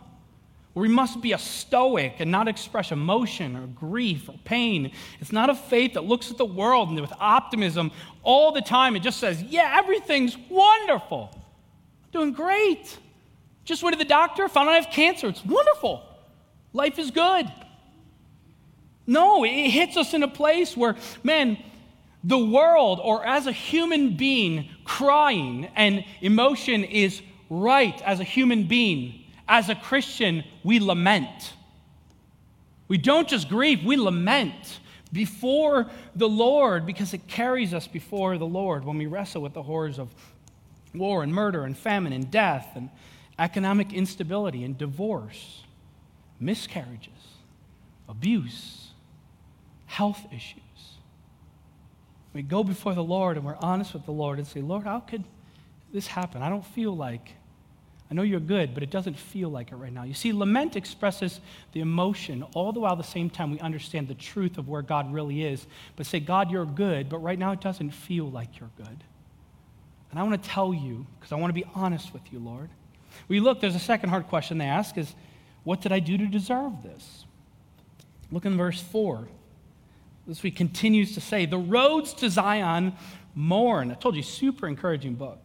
where 0.73 0.87
we 0.87 0.93
must 0.93 1.21
be 1.21 1.33
a 1.33 1.37
stoic 1.37 2.15
and 2.19 2.31
not 2.31 2.47
express 2.47 2.91
emotion 2.91 3.55
or 3.55 3.67
grief 3.67 4.29
or 4.29 4.35
pain. 4.45 4.91
It's 5.19 5.31
not 5.31 5.49
a 5.49 5.55
faith 5.55 5.93
that 5.95 6.05
looks 6.05 6.29
at 6.29 6.37
the 6.37 6.45
world 6.45 6.93
with 6.99 7.11
optimism 7.19 7.91
all 8.23 8.51
the 8.51 8.61
time. 8.61 8.95
It 8.95 9.01
just 9.01 9.19
says, 9.19 9.41
yeah, 9.41 9.75
everything's 9.77 10.37
wonderful. 10.49 11.31
I'm 11.33 12.11
doing 12.11 12.33
great. 12.33 12.97
Just 13.65 13.83
went 13.83 13.93
to 13.93 13.97
the 13.97 14.09
doctor, 14.09 14.47
found 14.47 14.69
out 14.69 14.73
I 14.73 14.79
have 14.79 14.91
cancer. 14.91 15.27
It's 15.27 15.43
wonderful. 15.43 16.03
Life 16.73 16.99
is 16.99 17.11
good. 17.11 17.51
No, 19.05 19.43
it 19.43 19.69
hits 19.71 19.97
us 19.97 20.13
in 20.13 20.21
a 20.21 20.27
place 20.27 20.77
where, 20.77 20.95
man, 21.23 21.57
the 22.23 22.37
world 22.37 22.99
or 23.01 23.25
as 23.25 23.47
a 23.47 23.51
human 23.51 24.17
being 24.17 24.69
crying 24.83 25.69
and 25.75 26.03
emotion 26.21 26.83
is 26.83 27.21
right 27.49 28.01
as 28.03 28.19
a 28.19 28.23
human 28.23 28.65
being. 28.65 29.23
As 29.47 29.69
a 29.69 29.75
Christian, 29.75 30.43
we 30.63 30.79
lament. 30.79 31.53
We 32.87 32.97
don't 32.97 33.27
just 33.27 33.49
grieve, 33.49 33.83
we 33.83 33.97
lament 33.97 34.79
before 35.11 35.89
the 36.15 36.29
Lord 36.29 36.85
because 36.85 37.13
it 37.13 37.27
carries 37.27 37.73
us 37.73 37.87
before 37.87 38.37
the 38.37 38.45
Lord 38.45 38.85
when 38.85 38.97
we 38.97 39.07
wrestle 39.07 39.41
with 39.41 39.53
the 39.53 39.63
horrors 39.63 39.97
of 39.97 40.13
war 40.93 41.23
and 41.23 41.33
murder 41.33 41.63
and 41.63 41.77
famine 41.77 42.13
and 42.13 42.29
death 42.29 42.67
and 42.75 42.89
economic 43.37 43.93
instability 43.93 44.63
and 44.63 44.77
divorce, 44.77 45.63
miscarriages, 46.39 47.09
abuse, 48.07 48.89
health 49.85 50.21
issues. 50.31 50.61
We 52.33 52.41
go 52.41 52.63
before 52.63 52.93
the 52.93 53.03
Lord 53.03 53.37
and 53.37 53.45
we're 53.45 53.57
honest 53.59 53.93
with 53.93 54.05
the 54.05 54.11
Lord 54.11 54.37
and 54.37 54.47
say, 54.47 54.61
Lord, 54.61 54.83
how 54.83 54.99
could 54.99 55.23
this 55.91 56.07
happen? 56.07 56.41
I 56.41 56.49
don't 56.49 56.65
feel 56.65 56.95
like, 56.95 57.31
I 58.11 58.13
know 58.13 58.21
you're 58.21 58.39
good, 58.39 58.73
but 58.73 58.83
it 58.83 58.91
doesn't 58.91 59.17
feel 59.17 59.49
like 59.49 59.71
it 59.71 59.75
right 59.75 59.91
now. 59.91 60.03
You 60.03 60.13
see, 60.13 60.31
lament 60.31 60.75
expresses 60.75 61.41
the 61.73 61.79
emotion, 61.79 62.43
all 62.53 62.71
the 62.71 62.79
while 62.79 62.93
at 62.93 62.97
the 62.97 63.03
same 63.03 63.29
time 63.29 63.51
we 63.51 63.59
understand 63.59 64.07
the 64.07 64.15
truth 64.15 64.57
of 64.57 64.67
where 64.67 64.81
God 64.81 65.11
really 65.11 65.43
is. 65.43 65.65
But 65.95 66.05
say, 66.05 66.19
God, 66.19 66.51
you're 66.51 66.65
good, 66.65 67.09
but 67.09 67.19
right 67.19 67.37
now 67.37 67.51
it 67.51 67.61
doesn't 67.61 67.91
feel 67.91 68.29
like 68.29 68.59
you're 68.59 68.71
good. 68.77 69.03
And 70.11 70.19
I 70.19 70.23
want 70.23 70.41
to 70.41 70.49
tell 70.49 70.73
you, 70.73 71.05
because 71.19 71.31
I 71.31 71.35
want 71.35 71.49
to 71.49 71.59
be 71.59 71.65
honest 71.75 72.13
with 72.13 72.31
you, 72.31 72.39
Lord. 72.39 72.69
We 73.27 73.39
look, 73.39 73.59
there's 73.59 73.75
a 73.75 73.79
second 73.79 74.09
hard 74.09 74.27
question 74.27 74.57
they 74.57 74.65
ask 74.65 74.97
is, 74.97 75.13
what 75.63 75.81
did 75.81 75.91
I 75.91 75.99
do 75.99 76.17
to 76.17 76.25
deserve 76.25 76.81
this? 76.83 77.25
Look 78.31 78.45
in 78.45 78.57
verse 78.57 78.81
4. 78.81 79.27
This 80.29 80.43
week 80.43 80.57
continues 80.57 81.15
to 81.15 81.21
say, 81.21 81.47
The 81.47 81.57
roads 81.57 82.13
to 82.13 82.29
Zion 82.29 82.93
mourn. 83.33 83.89
I 83.89 83.95
told 83.95 84.15
you, 84.15 84.21
super 84.21 84.67
encouraging 84.67 85.15
book. 85.15 85.43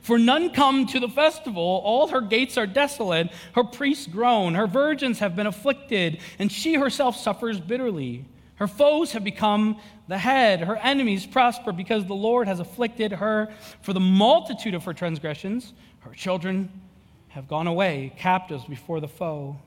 For 0.00 0.18
none 0.18 0.48
come 0.48 0.86
to 0.86 0.98
the 0.98 1.10
festival, 1.10 1.82
all 1.84 2.08
her 2.08 2.22
gates 2.22 2.56
are 2.56 2.66
desolate, 2.66 3.30
her 3.54 3.64
priests 3.64 4.06
groan, 4.06 4.54
her 4.54 4.66
virgins 4.66 5.18
have 5.18 5.36
been 5.36 5.46
afflicted, 5.46 6.20
and 6.38 6.50
she 6.50 6.72
herself 6.72 7.14
suffers 7.14 7.60
bitterly. 7.60 8.24
Her 8.54 8.66
foes 8.66 9.12
have 9.12 9.24
become 9.24 9.78
the 10.08 10.16
head, 10.16 10.60
her 10.60 10.76
enemies 10.76 11.26
prosper 11.26 11.72
because 11.72 12.06
the 12.06 12.14
Lord 12.14 12.48
has 12.48 12.60
afflicted 12.60 13.12
her 13.12 13.52
for 13.82 13.92
the 13.92 14.00
multitude 14.00 14.72
of 14.72 14.84
her 14.84 14.94
transgressions. 14.94 15.74
Her 15.98 16.14
children 16.14 16.70
have 17.28 17.46
gone 17.46 17.66
away, 17.66 18.14
captives 18.16 18.64
before 18.64 19.00
the 19.00 19.08
foe. 19.08 19.58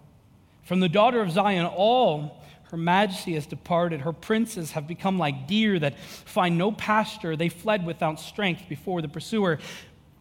From 0.63 0.79
the 0.79 0.89
daughter 0.89 1.21
of 1.21 1.29
Zion, 1.29 1.67
all 1.67 2.41
Her 2.71 2.78
majesty 2.78 3.36
has 3.36 3.45
departed. 3.45 4.01
Her 4.01 4.13
princes 4.13 4.71
have 4.71 4.88
become 4.88 5.17
like 5.19 5.47
deer 5.47 5.78
that 5.80 5.99
find 5.99 6.58
no 6.58 6.71
pasture. 6.71 7.36
They 7.36 7.49
fled 7.49 7.86
without 7.86 8.19
strength 8.19 8.63
before 8.67 9.01
the 9.01 9.08
pursuer. 9.08 9.60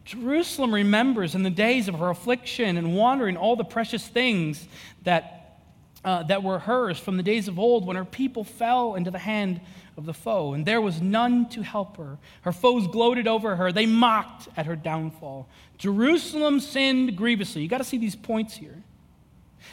Jerusalem 0.04 0.74
remembers 0.74 1.35
in 1.35 1.42
the 1.42 1.50
days 1.50 1.88
of 1.88 1.94
her 1.98 2.11
affliction 2.11 2.76
and 2.76 2.94
wandering 2.94 3.37
all 3.37 3.57
the 3.57 3.64
precious 3.64 4.07
things 4.07 4.68
that, 5.04 5.59
uh, 6.04 6.24
that 6.24 6.42
were 6.42 6.59
hers 6.59 6.98
from 6.98 7.16
the 7.16 7.22
days 7.22 7.48
of 7.48 7.59
old 7.59 7.87
when 7.87 7.96
her 7.96 8.04
people 8.04 8.44
fell 8.44 8.94
into 8.94 9.11
the 9.11 9.18
hand 9.18 9.61
of 9.96 10.07
the 10.07 10.12
foe, 10.12 10.52
and 10.52 10.66
there 10.66 10.80
was 10.80 11.00
none 11.00 11.48
to 11.50 11.62
help 11.62 11.96
her. 11.96 12.18
Her 12.42 12.52
foes 12.52 12.87
gloated 12.88 13.26
over 13.26 13.57
her, 13.57 13.72
they 13.72 13.87
mocked 13.87 14.48
at 14.57 14.66
her 14.66 14.76
downfall. 14.76 15.48
Jerusalem 15.78 16.61
sinned 16.61 17.16
grievously. 17.16 17.62
You 17.62 17.68
got 17.68 17.78
to 17.78 17.85
see 17.85 17.98
these 17.98 18.16
points 18.16 18.54
here. 18.54 18.83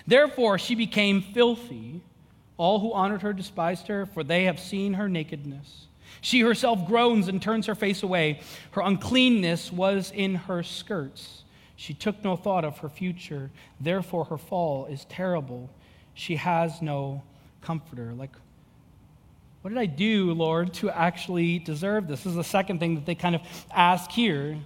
Therefore, 0.07 0.57
she 0.57 0.75
became 0.75 1.21
filthy. 1.21 2.01
All 2.61 2.79
who 2.79 2.93
honored 2.93 3.23
her 3.23 3.33
despised 3.33 3.87
her, 3.87 4.05
for 4.05 4.23
they 4.23 4.43
have 4.43 4.59
seen 4.59 4.93
her 4.93 5.09
nakedness. 5.09 5.87
She 6.21 6.41
herself 6.41 6.85
groans 6.85 7.27
and 7.27 7.41
turns 7.41 7.65
her 7.65 7.73
face 7.73 8.03
away. 8.03 8.41
Her 8.73 8.81
uncleanness 8.81 9.73
was 9.73 10.11
in 10.11 10.35
her 10.35 10.61
skirts. 10.61 11.41
She 11.75 11.95
took 11.95 12.23
no 12.23 12.35
thought 12.35 12.63
of 12.63 12.77
her 12.77 12.87
future. 12.87 13.49
Therefore, 13.79 14.25
her 14.25 14.37
fall 14.37 14.85
is 14.85 15.05
terrible. 15.05 15.71
She 16.13 16.35
has 16.35 16.83
no 16.83 17.23
comforter. 17.61 18.13
Like, 18.13 18.35
what 19.63 19.69
did 19.69 19.79
I 19.79 19.87
do, 19.87 20.31
Lord, 20.31 20.71
to 20.75 20.91
actually 20.91 21.57
deserve 21.57 22.07
this? 22.07 22.19
This 22.19 22.29
is 22.29 22.35
the 22.35 22.43
second 22.43 22.77
thing 22.77 22.93
that 22.93 23.07
they 23.07 23.15
kind 23.15 23.33
of 23.33 23.41
ask 23.73 24.11
here. 24.11 24.59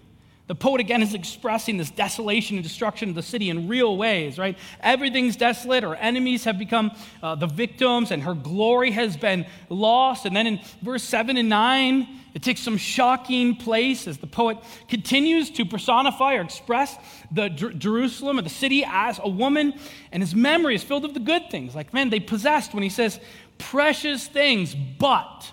The 0.47 0.53
poet 0.53 0.79
again 0.79 1.01
is 1.01 1.15
expressing 1.15 1.77
this 1.77 1.89
desolation 1.89 2.57
and 2.57 2.63
destruction 2.63 3.09
of 3.09 3.15
the 3.15 3.23
city 3.23 3.49
in 3.49 3.67
real 3.67 3.97
ways, 3.97 4.37
right? 4.37 4.55
Everything's 4.79 5.35
desolate. 5.35 5.83
Her 5.83 5.95
enemies 5.95 6.43
have 6.43 6.59
become 6.59 6.91
uh, 7.23 7.33
the 7.33 7.47
victims, 7.47 8.11
and 8.11 8.21
her 8.21 8.35
glory 8.35 8.91
has 8.91 9.17
been 9.17 9.47
lost. 9.69 10.25
And 10.25 10.35
then 10.35 10.45
in 10.45 10.59
verse 10.83 11.01
7 11.01 11.35
and 11.35 11.49
9, 11.49 12.07
it 12.35 12.43
takes 12.43 12.61
some 12.61 12.77
shocking 12.77 13.55
place 13.55 14.07
as 14.07 14.19
the 14.19 14.27
poet 14.27 14.59
continues 14.87 15.49
to 15.51 15.65
personify 15.65 16.35
or 16.35 16.41
express 16.41 16.95
the 17.31 17.49
Jer- 17.49 17.73
Jerusalem 17.73 18.37
or 18.37 18.43
the 18.43 18.49
city 18.49 18.85
as 18.85 19.19
a 19.23 19.29
woman, 19.29 19.73
and 20.11 20.21
his 20.21 20.35
memory 20.35 20.75
is 20.75 20.83
filled 20.83 21.03
with 21.03 21.15
the 21.15 21.19
good 21.19 21.49
things. 21.49 21.73
Like, 21.73 21.91
man, 21.91 22.11
they 22.11 22.19
possessed 22.19 22.71
when 22.75 22.83
he 22.83 22.89
says, 22.89 23.19
precious 23.57 24.27
things, 24.27 24.75
but 24.75 25.51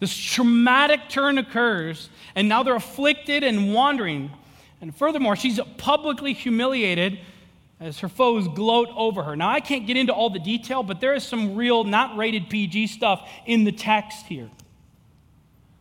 this 0.00 0.16
traumatic 0.16 1.08
turn 1.08 1.38
occurs, 1.38 2.08
and 2.34 2.48
now 2.48 2.62
they're 2.62 2.76
afflicted 2.76 3.42
and 3.42 3.74
wandering. 3.74 4.30
And 4.80 4.94
furthermore, 4.94 5.36
she's 5.36 5.60
publicly 5.76 6.32
humiliated 6.32 7.18
as 7.80 8.00
her 8.00 8.08
foes 8.08 8.46
gloat 8.48 8.88
over 8.94 9.22
her. 9.22 9.34
Now, 9.34 9.48
I 9.48 9.60
can't 9.60 9.86
get 9.86 9.96
into 9.96 10.12
all 10.12 10.30
the 10.30 10.38
detail, 10.38 10.82
but 10.82 11.00
there 11.00 11.14
is 11.14 11.24
some 11.24 11.56
real, 11.56 11.84
not 11.84 12.16
rated 12.16 12.50
PG 12.50 12.88
stuff 12.88 13.28
in 13.46 13.64
the 13.64 13.72
text 13.72 14.26
here. 14.26 14.50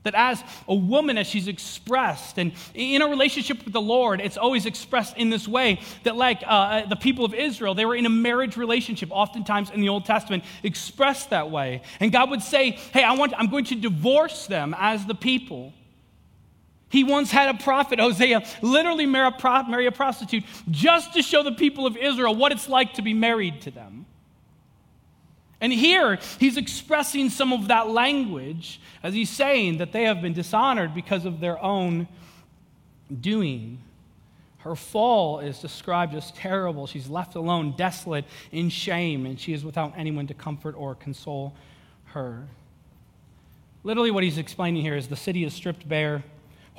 That 0.04 0.16
as 0.16 0.42
a 0.66 0.74
woman, 0.74 1.18
as 1.18 1.28
she's 1.28 1.50
expressed, 1.50 2.38
and 2.38 2.54
in 2.74 3.02
a 3.02 3.08
relationship 3.08 3.66
with 3.66 3.74
the 3.74 3.82
Lord, 3.82 4.22
it's 4.22 4.38
always 4.38 4.66
expressed 4.66 5.18
in 5.18 5.30
this 5.30 5.46
way 5.46 5.82
that, 6.04 6.16
like 6.16 6.42
uh, 6.48 6.86
the 6.86 6.96
people 6.96 7.26
of 7.26 7.34
Israel, 7.34 7.76
they 7.76 7.84
were 7.84 7.96
in 7.96 8.06
a 8.06 8.10
marriage 8.10 8.56
relationship, 8.56 9.10
oftentimes 9.12 9.70
in 9.70 9.82
the 9.82 9.90
Old 9.90 10.06
Testament, 10.06 10.46
expressed 10.64 11.32
that 11.32 11.52
way. 11.52 11.82
And 12.00 12.14
God 12.14 12.30
would 12.30 12.42
say, 12.42 12.72
Hey, 12.72 13.04
I 13.04 13.14
want, 13.16 13.34
I'm 13.38 13.50
going 13.50 13.66
to 13.66 13.76
divorce 13.76 14.48
them 14.48 14.74
as 14.80 15.06
the 15.06 15.16
people. 15.16 15.74
He 16.89 17.04
once 17.04 17.32
had 17.32 17.56
a 17.56 17.58
prophet, 17.60 17.99
Hosea, 17.99 18.43
literally 18.62 19.06
marry 19.06 19.86
a 19.86 19.91
prostitute 19.91 20.43
just 20.71 21.13
to 21.13 21.21
show 21.21 21.43
the 21.43 21.52
people 21.52 21.86
of 21.86 21.95
Israel 21.95 22.36
what 22.36 22.52
it's 22.52 22.67
like 22.67 22.95
to 22.95 23.02
be 23.04 23.13
married 23.13 23.62
to 23.62 23.71
them. 23.71 24.08
And 25.62 25.73
here, 25.73 26.19
he's 26.39 26.58
expressing 26.58 27.30
some 27.30 27.54
of 27.54 27.67
that 27.67 27.89
language 27.89 28.80
as 29.04 29.13
he's 29.13 29.30
saying 29.30 29.78
that 29.78 29.91
they 29.91 30.04
have 30.06 30.21
been 30.21 30.34
dishonored 30.34 30.95
because 30.95 31.25
of 31.25 31.39
their 31.39 31.62
own 31.62 32.08
doing. 33.19 33.80
Her 34.60 34.75
fall 34.75 35.39
is 35.39 35.60
described 35.60 36.15
as 36.15 36.32
terrible. 36.32 36.88
She's 36.88 37.10
left 37.10 37.36
alone, 37.36 37.75
desolate, 37.78 38.25
in 38.52 38.69
shame, 38.69 39.25
and 39.25 39.39
she 39.39 39.54
is 39.54 39.63
without 39.63 39.93
anyone 39.95 40.28
to 40.28 40.34
comfort 40.34 40.75
or 40.78 40.95
console 40.95 41.54
her. 42.06 42.47
Literally, 43.84 44.12
what 44.12 44.23
he's 44.23 44.38
explaining 44.38 44.82
here 44.82 44.95
is 44.95 45.08
the 45.08 45.15
city 45.15 45.43
is 45.43 45.54
stripped 45.54 45.88
bare, 45.88 46.23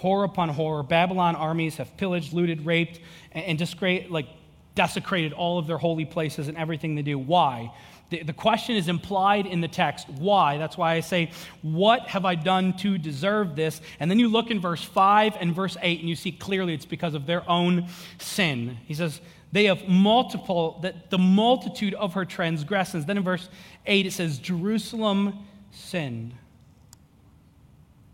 horror 0.01 0.25
upon 0.25 0.49
horror. 0.49 0.83
Babylon 0.83 1.37
armies 1.37 1.77
have 1.77 1.97
pillaged, 1.97 2.33
looted, 2.33 2.65
raped, 2.67 3.01
and, 3.33 3.61
and 3.61 4.11
like 4.11 4.27
desecrated 4.75 5.33
all 5.33 5.59
of 5.59 5.67
their 5.67 5.79
holy 5.79 6.05
places 6.05 6.49
and 6.49 6.57
everything 6.57 6.95
they 6.95 7.03
do. 7.03 7.19
Why? 7.19 7.73
The, 8.11 8.23
the 8.23 8.33
question 8.33 8.77
is 8.77 8.89
implied 8.89 9.47
in 9.47 9.61
the 9.61 9.69
text. 9.69 10.09
Why? 10.09 10.59
That's 10.59 10.77
why 10.77 10.95
I 10.95 11.01
say, 11.01 11.31
What 11.63 12.09
have 12.09 12.25
I 12.25 12.35
done 12.35 12.77
to 12.79 12.99
deserve 12.99 13.57
this? 13.57 13.81
And 14.01 14.11
then 14.11 14.19
you 14.19 14.29
look 14.29 14.51
in 14.51 14.61
verse 14.61 14.83
5 14.83 15.37
and 15.39 15.55
verse 15.55 15.77
8, 15.81 16.01
and 16.01 16.09
you 16.09 16.17
see 16.17 16.33
clearly 16.33 16.75
it's 16.75 16.87
because 16.87 17.15
of 17.15 17.27
their 17.27 17.49
own 17.49 17.89
sin. 18.19 18.79
He 18.87 18.95
says, 18.95 19.21
They 19.53 19.65
have 19.65 19.87
multiple, 19.87 20.81
that 20.83 21.11
the 21.11 21.19
multitude 21.19 21.95
of 21.95 22.15
her 22.15 22.25
transgressions. 22.25 23.07
Then 23.07 23.17
in 23.17 23.23
verse 23.23 23.49
8, 23.87 24.07
it 24.07 24.13
says, 24.13 24.39
Jerusalem 24.39 25.47
sinned. 25.71 26.35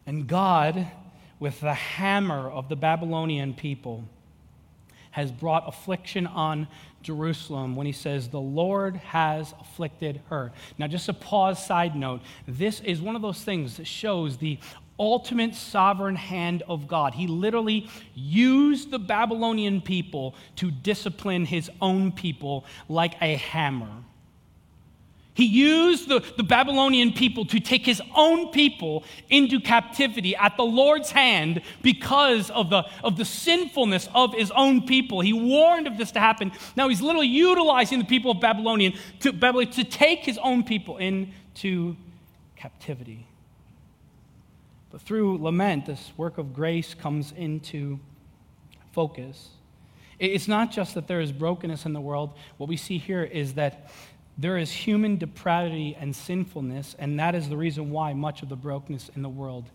And 0.07 0.27
God, 0.27 0.87
with 1.38 1.61
the 1.61 1.75
hammer 1.75 2.51
of 2.51 2.68
the 2.68 2.77
Babylonian 2.77 3.55
people, 3.55 4.05
has 5.16 5.33
brought 5.33 5.66
affliction 5.66 6.27
on 6.27 6.68
Jerusalem 7.03 7.75
when 7.75 7.87
he 7.87 7.92
says, 7.92 8.29
The 8.29 8.38
Lord 8.38 8.96
has 8.96 9.55
afflicted 9.59 10.20
her. 10.29 10.53
Now, 10.77 10.88
just 10.88 11.09
a 11.09 11.14
pause 11.14 11.64
side 11.64 11.96
note 11.96 12.20
this 12.46 12.81
is 12.81 13.01
one 13.01 13.16
of 13.16 13.22
those 13.22 13.42
things 13.42 13.79
that 13.79 13.87
shows 13.87 14.37
the 14.37 14.59
ultimate 14.99 15.55
sovereign 15.55 16.16
hand 16.16 16.62
of 16.68 16.87
God. 16.87 17.14
He 17.14 17.27
literally 17.27 17.88
used 18.14 18.90
the 18.90 18.99
Babylonian 18.99 19.81
people 19.81 20.35
to 20.57 20.70
discipline 20.70 21.46
his 21.46 21.70
own 21.81 22.12
people 22.12 22.66
like 22.88 23.14
a 23.22 23.37
hammer. 23.37 23.88
He 25.37 25.44
used 25.44 26.09
the, 26.09 26.25
the 26.38 26.42
Babylonian 26.42 27.12
people 27.12 27.44
to 27.46 27.61
take 27.61 27.85
his 27.85 28.01
own 28.16 28.49
people 28.49 29.05
into 29.29 29.61
captivity 29.61 30.35
at 30.35 30.57
the 30.57 30.64
Lord's 30.64 31.11
hand 31.11 31.61
because 31.83 32.51
of 32.51 32.70
the, 32.70 32.85
of 33.05 33.18
the 33.18 33.27
sinfulness 33.27 34.09
of 34.14 34.33
his 34.33 34.51
own 34.53 34.87
people. 34.87 35.20
He 35.20 35.35
warned 35.35 35.87
of 35.87 35.99
this 35.99 36.11
to 36.12 36.20
happen. 36.20 36.53
Now 36.75 36.88
he's 36.88 37.03
literally 37.03 37.27
utilizing 37.27 37.99
the 37.99 38.07
people 38.07 38.31
of 38.31 38.40
Babylonian 38.40 38.94
to, 39.20 39.33
Babylon, 39.33 39.70
to 39.72 39.85
take 39.85 40.20
his 40.20 40.38
own 40.38 40.64
people 40.64 40.96
into 40.96 41.96
captivity. 42.57 43.27
But 44.90 45.03
through 45.03 45.37
lament, 45.42 45.85
this 45.85 46.12
work 46.16 46.38
of 46.38 46.55
grace 46.55 46.94
comes 46.94 47.33
into 47.33 48.01
focus. 48.92 49.51
It's 50.18 50.49
not 50.49 50.72
just 50.72 50.94
that 50.94 51.07
there 51.09 51.20
is 51.20 51.31
brokenness 51.31 51.85
in 51.85 51.92
the 51.92 52.01
world. 52.01 52.31
What 52.57 52.70
we 52.70 52.79
see 52.79 52.96
here 52.96 53.22
is 53.22 53.53
that 53.55 53.90
there 54.38 54.59
is 54.59 54.70
human 54.70 55.16
depravity 55.16 55.96
and 55.99 56.14
sinfulness, 56.14 56.94
and 56.99 57.18
that 57.18 57.35
is 57.35 57.49
the 57.49 57.57
reason 57.57 57.90
why 57.90 58.12
much 58.12 58.42
of 58.42 58.49
the 58.49 58.57
brokenness 58.57 59.11
in 59.16 59.22
the 59.22 59.29
world 59.29 59.70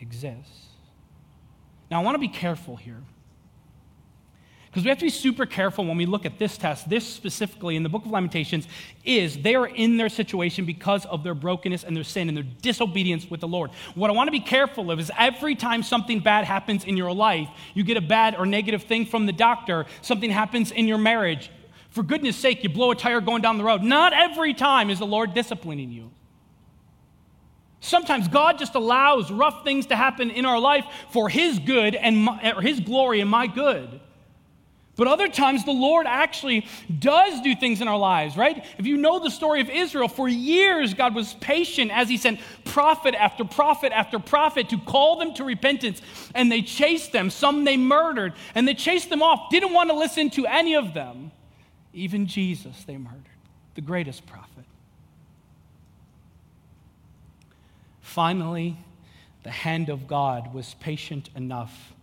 exists. 0.00 0.66
Now, 1.90 2.00
I 2.00 2.04
want 2.04 2.14
to 2.14 2.20
be 2.20 2.28
careful 2.28 2.76
here. 2.76 3.02
Because 4.74 4.82
we 4.82 4.88
have 4.88 4.98
to 4.98 5.04
be 5.04 5.10
super 5.10 5.46
careful 5.46 5.84
when 5.84 5.96
we 5.96 6.04
look 6.04 6.26
at 6.26 6.36
this 6.36 6.58
test. 6.58 6.88
This 6.88 7.06
specifically 7.06 7.76
in 7.76 7.84
the 7.84 7.88
book 7.88 8.04
of 8.04 8.10
Lamentations 8.10 8.66
is 9.04 9.38
they 9.38 9.54
are 9.54 9.68
in 9.68 9.98
their 9.98 10.08
situation 10.08 10.64
because 10.64 11.06
of 11.06 11.22
their 11.22 11.34
brokenness 11.34 11.84
and 11.84 11.96
their 11.96 12.02
sin 12.02 12.26
and 12.26 12.36
their 12.36 12.46
disobedience 12.60 13.30
with 13.30 13.40
the 13.40 13.46
Lord. 13.46 13.70
What 13.94 14.10
I 14.10 14.14
want 14.14 14.26
to 14.26 14.32
be 14.32 14.40
careful 14.40 14.90
of 14.90 14.98
is 14.98 15.12
every 15.16 15.54
time 15.54 15.84
something 15.84 16.18
bad 16.18 16.44
happens 16.44 16.82
in 16.82 16.96
your 16.96 17.12
life, 17.12 17.48
you 17.74 17.84
get 17.84 17.96
a 17.96 18.00
bad 18.00 18.34
or 18.34 18.46
negative 18.46 18.82
thing 18.82 19.06
from 19.06 19.26
the 19.26 19.32
doctor, 19.32 19.86
something 20.02 20.30
happens 20.30 20.72
in 20.72 20.88
your 20.88 20.98
marriage, 20.98 21.52
for 21.94 22.02
goodness 22.02 22.36
sake, 22.36 22.64
you 22.64 22.68
blow 22.68 22.90
a 22.90 22.96
tire 22.96 23.20
going 23.20 23.40
down 23.40 23.56
the 23.56 23.62
road. 23.62 23.84
Not 23.84 24.12
every 24.12 24.52
time 24.52 24.90
is 24.90 24.98
the 24.98 25.06
Lord 25.06 25.32
disciplining 25.32 25.92
you. 25.92 26.10
Sometimes 27.78 28.26
God 28.26 28.58
just 28.58 28.74
allows 28.74 29.30
rough 29.30 29.62
things 29.62 29.86
to 29.86 29.96
happen 29.96 30.30
in 30.30 30.44
our 30.44 30.58
life 30.58 30.84
for 31.10 31.28
His 31.28 31.60
good 31.60 31.94
and 31.94 32.24
my, 32.24 32.52
or 32.56 32.62
His 32.62 32.80
glory 32.80 33.20
and 33.20 33.30
my 33.30 33.46
good. 33.46 34.00
But 34.96 35.06
other 35.06 35.28
times, 35.28 35.64
the 35.64 35.72
Lord 35.72 36.06
actually 36.08 36.66
does 36.98 37.40
do 37.42 37.54
things 37.54 37.80
in 37.80 37.86
our 37.86 37.98
lives, 37.98 38.36
right? 38.36 38.64
If 38.76 38.86
you 38.86 38.96
know 38.96 39.20
the 39.20 39.30
story 39.30 39.60
of 39.60 39.70
Israel, 39.70 40.08
for 40.08 40.28
years, 40.28 40.94
God 40.94 41.14
was 41.14 41.34
patient 41.34 41.92
as 41.92 42.08
He 42.08 42.16
sent 42.16 42.40
prophet 42.64 43.14
after 43.14 43.44
prophet 43.44 43.92
after 43.92 44.18
prophet 44.18 44.68
to 44.70 44.78
call 44.78 45.20
them 45.20 45.32
to 45.34 45.44
repentance. 45.44 46.02
And 46.34 46.50
they 46.50 46.62
chased 46.62 47.12
them. 47.12 47.30
Some 47.30 47.62
they 47.62 47.76
murdered. 47.76 48.32
And 48.56 48.66
they 48.66 48.74
chased 48.74 49.10
them 49.10 49.22
off, 49.22 49.48
didn't 49.50 49.72
want 49.72 49.90
to 49.90 49.96
listen 49.96 50.30
to 50.30 50.46
any 50.46 50.74
of 50.74 50.92
them. 50.92 51.30
Even 51.94 52.26
Jesus 52.26 52.84
they 52.84 52.96
murdered, 52.96 53.22
the 53.74 53.80
greatest 53.80 54.26
prophet. 54.26 54.64
Finally, 58.02 58.76
the 59.44 59.50
hand 59.50 59.88
of 59.88 60.06
God 60.06 60.52
was 60.52 60.74
patient 60.74 61.30
enough 61.34 61.94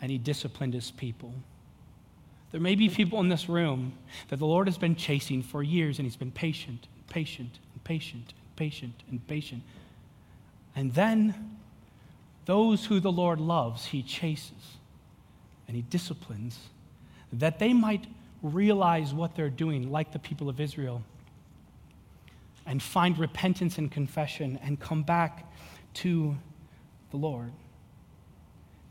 and 0.00 0.10
he 0.10 0.18
disciplined 0.18 0.74
his 0.74 0.90
people. 0.90 1.32
There 2.50 2.60
may 2.60 2.74
be 2.74 2.88
people 2.88 3.20
in 3.20 3.28
this 3.28 3.48
room 3.48 3.92
that 4.28 4.38
the 4.38 4.46
Lord 4.46 4.66
has 4.66 4.76
been 4.76 4.96
chasing 4.96 5.42
for 5.42 5.62
years, 5.62 5.98
and 5.98 6.06
He's 6.06 6.16
been 6.16 6.32
patient, 6.32 6.88
and 6.96 7.06
patient, 7.06 7.58
and 7.72 7.84
patient, 7.84 8.34
and 8.36 8.56
patient, 8.56 8.94
and 9.08 9.26
patient. 9.28 9.62
And 10.74 10.92
then 10.94 11.56
those 12.46 12.86
who 12.86 12.98
the 12.98 13.12
Lord 13.12 13.40
loves, 13.40 13.86
He 13.86 14.02
chases 14.02 14.78
and 15.68 15.76
He 15.76 15.82
disciplines 15.82 16.58
that 17.32 17.60
they 17.60 17.72
might 17.72 18.06
realize 18.42 19.12
what 19.12 19.34
they're 19.34 19.50
doing, 19.50 19.90
like 19.90 20.12
the 20.12 20.18
people 20.18 20.48
of 20.48 20.60
Israel, 20.60 21.02
and 22.66 22.82
find 22.82 23.18
repentance 23.18 23.78
and 23.78 23.90
confession 23.90 24.58
and 24.62 24.78
come 24.78 25.02
back 25.02 25.50
to 25.94 26.36
the 27.10 27.16
Lord. 27.16 27.52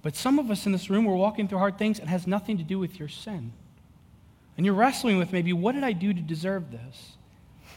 But 0.01 0.15
some 0.15 0.39
of 0.39 0.49
us 0.49 0.65
in 0.65 0.71
this 0.71 0.89
room, 0.89 1.05
we're 1.05 1.15
walking 1.15 1.47
through 1.47 1.59
hard 1.59 1.77
things 1.77 1.99
it 1.99 2.07
has 2.07 2.27
nothing 2.27 2.57
to 2.57 2.63
do 2.63 2.79
with 2.79 2.99
your 2.99 3.09
sin. 3.09 3.51
And 4.57 4.65
you're 4.65 4.75
wrestling 4.75 5.17
with 5.17 5.31
maybe, 5.31 5.53
what 5.53 5.73
did 5.73 5.83
I 5.83 5.93
do 5.93 6.13
to 6.13 6.21
deserve 6.21 6.71
this? 6.71 7.13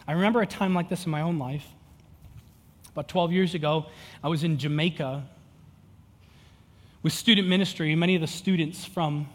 I 0.07 0.13
remember 0.13 0.41
a 0.43 0.47
time 0.47 0.75
like 0.75 0.89
this 0.89 1.05
in 1.05 1.13
my 1.13 1.21
own 1.21 1.39
life. 1.39 1.67
About 2.91 3.09
12 3.09 3.33
years 3.33 3.55
ago, 3.55 3.87
I 4.23 4.29
was 4.29 4.45
in 4.45 4.59
Jamaica 4.59 5.25
with 7.03 7.13
student 7.13 7.49
ministry. 7.49 7.93
And 7.93 8.01
many 8.01 8.15
of 8.15 8.21
the 8.21 8.27
students 8.27 8.85
from 8.85 9.29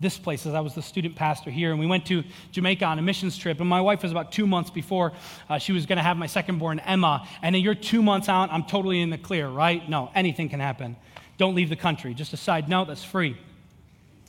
this 0.00 0.18
place 0.18 0.46
as 0.46 0.54
I 0.54 0.60
was 0.60 0.74
the 0.74 0.82
student 0.82 1.14
pastor 1.14 1.50
here. 1.50 1.70
And 1.70 1.78
we 1.78 1.86
went 1.86 2.06
to 2.06 2.24
Jamaica 2.52 2.84
on 2.84 2.98
a 2.98 3.02
missions 3.02 3.36
trip. 3.36 3.60
And 3.60 3.68
my 3.68 3.80
wife 3.80 4.02
was 4.02 4.10
about 4.10 4.32
two 4.32 4.46
months 4.46 4.70
before 4.70 5.12
uh, 5.48 5.58
she 5.58 5.72
was 5.72 5.86
going 5.86 5.98
to 5.98 6.02
have 6.02 6.16
my 6.16 6.26
second 6.26 6.58
born, 6.58 6.80
Emma. 6.80 7.26
And 7.42 7.54
then 7.54 7.62
you're 7.62 7.74
two 7.74 8.02
months 8.02 8.28
out, 8.28 8.50
I'm 8.50 8.64
totally 8.64 9.00
in 9.00 9.10
the 9.10 9.18
clear, 9.18 9.48
right? 9.48 9.86
No, 9.88 10.10
anything 10.14 10.48
can 10.48 10.60
happen. 10.60 10.96
Don't 11.36 11.54
leave 11.54 11.68
the 11.68 11.76
country. 11.76 12.14
Just 12.14 12.32
a 12.32 12.36
side 12.36 12.68
note, 12.68 12.88
that's 12.88 13.04
free. 13.04 13.36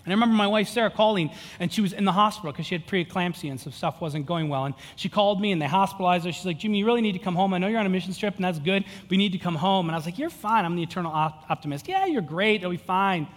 And 0.03 0.12
I 0.12 0.15
remember 0.15 0.36
my 0.36 0.47
wife 0.47 0.67
Sarah 0.67 0.89
calling, 0.89 1.29
and 1.60 1.71
she 1.71 1.79
was 1.79 1.93
in 1.93 2.05
the 2.05 2.12
hospital 2.12 2.51
because 2.51 2.65
she 2.65 2.73
had 2.73 2.88
preeclampsia 2.88 3.51
and 3.51 3.60
some 3.60 3.71
stuff 3.71 4.01
wasn't 4.01 4.25
going 4.25 4.49
well. 4.49 4.65
And 4.65 4.73
she 4.95 5.10
called 5.10 5.39
me, 5.39 5.51
and 5.51 5.62
they 5.62 5.67
hospitalized 5.67 6.25
her. 6.25 6.31
She's 6.31 6.45
like, 6.45 6.57
Jimmy, 6.57 6.79
you 6.79 6.86
really 6.88 7.01
need 7.01 7.12
to 7.12 7.19
come 7.19 7.36
home. 7.36 7.53
I 7.53 7.60
know 7.60 7.67
you're 7.67 7.79
on 7.79 7.86
a 7.86 7.89
mission 7.89 8.12
trip, 8.13 8.36
and 8.36 8.43
that's 8.43 8.57
good, 8.57 8.84
but 9.03 9.12
you 9.12 9.17
need 9.19 9.34
to 9.34 9.38
come 9.38 9.55
home. 9.55 9.88
And 9.88 9.95
I 9.95 9.97
was 9.97 10.05
like, 10.05 10.17
You're 10.17 10.31
fine. 10.31 10.65
I'm 10.65 10.75
the 10.75 10.84
eternal 10.84 11.12
optimist. 11.12 11.88
Yeah, 11.88 12.05
you're 12.07 12.23
great. 12.23 12.62
It'll 12.62 12.71
be 12.71 12.77
fine. 12.77 13.27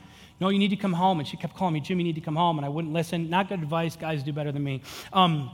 No, 0.41 0.49
you 0.49 0.59
need 0.59 0.71
to 0.71 0.77
come 0.77 0.93
home. 0.93 1.21
And 1.21 1.29
she 1.29 1.37
kept 1.37 1.57
calling 1.57 1.75
me, 1.75 1.81
Jimmy, 1.81 2.03
you 2.03 2.09
need 2.09 2.17
to 2.17 2.25
come 2.25 2.37
home. 2.37 2.59
And 2.59 2.67
I 2.67 2.69
wouldn't 2.69 2.93
listen. 2.93 3.31
Not 3.31 3.49
good 3.49 3.63
advice. 3.63 3.97
Guys 3.97 4.23
do 4.23 4.33
better 4.33 4.53
than 4.53 4.65
me. 4.65 4.83
Um, 5.13 5.51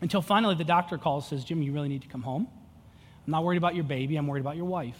until 0.00 0.22
finally 0.22 0.54
the 0.54 0.64
doctor 0.64 0.96
calls 0.96 1.28
says, 1.28 1.44
Jimmy, 1.44 1.66
you 1.66 1.72
really 1.72 1.88
need 1.88 2.02
to 2.02 2.08
come 2.08 2.22
home. 2.22 2.48
I'm 3.26 3.32
not 3.32 3.44
worried 3.44 3.58
about 3.58 3.74
your 3.74 3.84
baby. 3.84 4.16
I'm 4.16 4.26
worried 4.26 4.40
about 4.40 4.56
your 4.56 4.64
wife. 4.64 4.98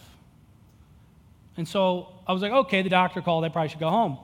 And 1.57 1.67
so 1.67 2.07
I 2.27 2.33
was 2.33 2.41
like, 2.41 2.51
okay, 2.51 2.81
the 2.81 2.89
doctor 2.89 3.21
called. 3.21 3.43
I 3.43 3.49
probably 3.49 3.69
should 3.69 3.79
go 3.79 3.89
home. 3.89 4.17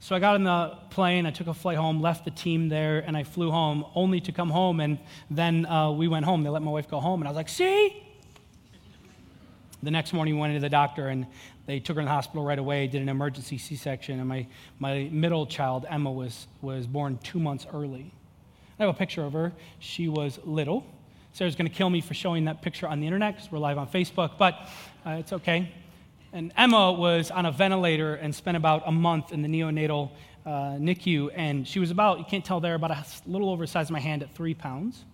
So 0.00 0.14
I 0.14 0.20
got 0.20 0.36
on 0.36 0.44
the 0.44 0.76
plane, 0.90 1.26
I 1.26 1.32
took 1.32 1.48
a 1.48 1.54
flight 1.54 1.76
home, 1.76 2.00
left 2.00 2.24
the 2.24 2.30
team 2.30 2.68
there, 2.68 3.00
and 3.00 3.16
I 3.16 3.24
flew 3.24 3.50
home 3.50 3.84
only 3.96 4.20
to 4.20 4.32
come 4.32 4.48
home. 4.48 4.78
And 4.78 4.98
then 5.28 5.66
uh, 5.66 5.90
we 5.90 6.06
went 6.06 6.24
home. 6.24 6.44
They 6.44 6.50
let 6.50 6.62
my 6.62 6.70
wife 6.70 6.88
go 6.88 7.00
home. 7.00 7.20
And 7.20 7.28
I 7.28 7.30
was 7.32 7.36
like, 7.36 7.48
see? 7.48 8.04
The 9.80 9.92
next 9.92 10.12
morning, 10.12 10.34
we 10.34 10.40
went 10.40 10.54
into 10.54 10.64
the 10.64 10.68
doctor, 10.70 11.06
and 11.08 11.26
they 11.66 11.78
took 11.78 11.94
her 11.94 12.00
in 12.00 12.06
the 12.06 12.12
hospital 12.12 12.44
right 12.44 12.58
away, 12.58 12.88
did 12.88 13.00
an 13.00 13.08
emergency 13.08 13.58
C 13.58 13.76
section, 13.76 14.18
and 14.18 14.28
my, 14.28 14.46
my 14.80 15.08
middle 15.12 15.46
child, 15.46 15.86
Emma, 15.88 16.10
was, 16.10 16.48
was 16.60 16.86
born 16.86 17.18
two 17.22 17.38
months 17.38 17.64
early. 17.72 18.12
I 18.78 18.86
have 18.86 18.94
a 18.94 18.98
picture 18.98 19.24
of 19.24 19.34
her. 19.34 19.52
She 19.78 20.08
was 20.08 20.40
little. 20.44 20.84
Sarah's 21.32 21.54
going 21.54 21.70
to 21.70 21.74
kill 21.74 21.90
me 21.90 22.00
for 22.00 22.14
showing 22.14 22.46
that 22.46 22.60
picture 22.60 22.88
on 22.88 22.98
the 22.98 23.06
internet 23.06 23.36
because 23.36 23.52
we're 23.52 23.58
live 23.58 23.78
on 23.78 23.86
Facebook, 23.86 24.36
but 24.36 24.68
uh, 25.06 25.10
it's 25.10 25.32
okay. 25.32 25.72
And 26.32 26.52
Emma 26.56 26.92
was 26.92 27.30
on 27.30 27.46
a 27.46 27.52
ventilator 27.52 28.16
and 28.16 28.34
spent 28.34 28.56
about 28.56 28.82
a 28.86 28.92
month 28.92 29.32
in 29.32 29.42
the 29.42 29.48
neonatal 29.48 30.10
uh, 30.44 30.50
NICU, 30.78 31.30
and 31.34 31.68
she 31.68 31.78
was 31.78 31.92
about, 31.92 32.18
you 32.18 32.24
can't 32.24 32.44
tell 32.44 32.58
there, 32.58 32.74
about 32.74 32.90
a 32.90 33.04
little 33.26 33.50
over 33.50 33.62
the 33.64 33.70
size 33.70 33.86
of 33.86 33.92
my 33.92 34.00
hand 34.00 34.24
at 34.24 34.34
three 34.34 34.54
pounds. 34.54 35.04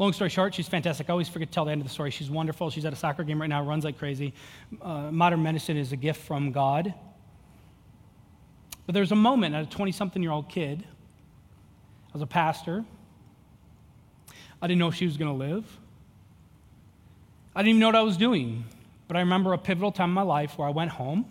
Long 0.00 0.14
story 0.14 0.30
short, 0.30 0.54
she's 0.54 0.66
fantastic. 0.66 1.10
I 1.10 1.12
always 1.12 1.28
forget 1.28 1.48
to 1.48 1.54
tell 1.54 1.66
the 1.66 1.72
end 1.72 1.82
of 1.82 1.86
the 1.86 1.92
story. 1.92 2.10
She's 2.10 2.30
wonderful. 2.30 2.70
She's 2.70 2.86
at 2.86 2.92
a 2.94 2.96
soccer 2.96 3.22
game 3.22 3.38
right 3.38 3.50
now, 3.50 3.62
runs 3.62 3.84
like 3.84 3.98
crazy. 3.98 4.32
Uh, 4.80 5.10
modern 5.10 5.42
medicine 5.42 5.76
is 5.76 5.92
a 5.92 5.96
gift 5.96 6.22
from 6.22 6.52
God. 6.52 6.94
But 8.86 8.94
there's 8.94 9.12
a 9.12 9.16
moment 9.16 9.54
at 9.54 9.62
a 9.62 9.68
20 9.68 9.92
something 9.92 10.22
year 10.22 10.32
old 10.32 10.48
kid, 10.48 10.82
I 10.82 12.12
was 12.14 12.22
a 12.22 12.26
pastor. 12.26 12.82
I 14.62 14.66
didn't 14.66 14.78
know 14.78 14.88
if 14.88 14.94
she 14.94 15.04
was 15.04 15.18
going 15.18 15.30
to 15.30 15.36
live. 15.36 15.66
I 17.54 17.60
didn't 17.60 17.68
even 17.68 17.80
know 17.80 17.88
what 17.88 17.96
I 17.96 18.02
was 18.02 18.16
doing. 18.16 18.64
But 19.06 19.18
I 19.18 19.20
remember 19.20 19.52
a 19.52 19.58
pivotal 19.58 19.92
time 19.92 20.08
in 20.08 20.14
my 20.14 20.22
life 20.22 20.56
where 20.56 20.66
I 20.66 20.70
went 20.70 20.92
home, 20.92 21.26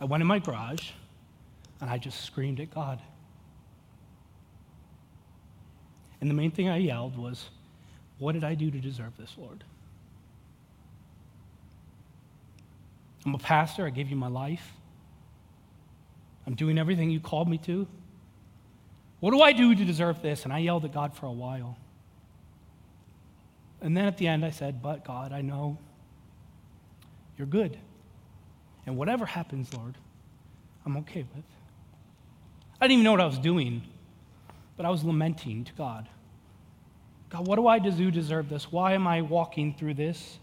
I 0.00 0.06
went 0.06 0.22
in 0.22 0.26
my 0.26 0.38
garage, 0.38 0.92
and 1.82 1.90
I 1.90 1.98
just 1.98 2.24
screamed 2.24 2.60
at 2.60 2.74
God. 2.74 2.98
And 6.22 6.30
the 6.30 6.34
main 6.34 6.50
thing 6.50 6.70
I 6.70 6.78
yelled 6.78 7.18
was, 7.18 7.50
what 8.18 8.32
did 8.32 8.44
I 8.44 8.54
do 8.54 8.70
to 8.70 8.78
deserve 8.78 9.16
this, 9.16 9.34
Lord? 9.36 9.64
I'm 13.24 13.34
a 13.34 13.38
pastor. 13.38 13.86
I 13.86 13.90
gave 13.90 14.10
you 14.10 14.16
my 14.16 14.28
life. 14.28 14.72
I'm 16.46 16.54
doing 16.54 16.78
everything 16.78 17.10
you 17.10 17.20
called 17.20 17.48
me 17.48 17.58
to. 17.58 17.86
What 19.20 19.32
do 19.32 19.42
I 19.42 19.52
do 19.52 19.74
to 19.74 19.84
deserve 19.84 20.22
this? 20.22 20.44
And 20.44 20.52
I 20.52 20.58
yelled 20.58 20.84
at 20.84 20.92
God 20.92 21.14
for 21.14 21.26
a 21.26 21.32
while. 21.32 21.76
And 23.80 23.96
then 23.96 24.06
at 24.06 24.16
the 24.16 24.26
end, 24.26 24.44
I 24.44 24.50
said, 24.50 24.82
But 24.82 25.04
God, 25.04 25.32
I 25.32 25.42
know 25.42 25.78
you're 27.36 27.46
good. 27.46 27.78
And 28.86 28.96
whatever 28.96 29.26
happens, 29.26 29.72
Lord, 29.74 29.96
I'm 30.86 30.96
okay 30.98 31.26
with. 31.34 31.44
I 32.80 32.86
didn't 32.86 32.92
even 32.92 33.04
know 33.04 33.12
what 33.12 33.20
I 33.20 33.26
was 33.26 33.38
doing, 33.38 33.82
but 34.76 34.86
I 34.86 34.90
was 34.90 35.04
lamenting 35.04 35.64
to 35.64 35.72
God. 35.74 36.08
God, 37.30 37.46
what 37.46 37.56
do 37.56 37.66
I 37.66 37.78
do 37.78 38.10
deserve 38.10 38.48
this? 38.48 38.72
Why 38.72 38.94
am 38.94 39.06
I 39.06 39.22
walking 39.22 39.74
through 39.74 39.94
this? 39.94 40.38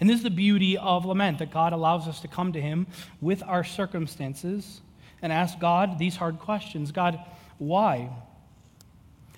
And 0.00 0.08
this 0.08 0.16
is 0.16 0.22
the 0.22 0.30
beauty 0.30 0.76
of 0.76 1.04
lament 1.04 1.38
that 1.38 1.50
God 1.50 1.72
allows 1.72 2.08
us 2.08 2.20
to 2.20 2.28
come 2.28 2.52
to 2.54 2.60
Him 2.60 2.86
with 3.20 3.42
our 3.44 3.62
circumstances 3.62 4.80
and 5.20 5.32
ask 5.32 5.58
God 5.60 5.98
these 5.98 6.16
hard 6.16 6.38
questions 6.38 6.90
God, 6.90 7.20
why? 7.58 8.10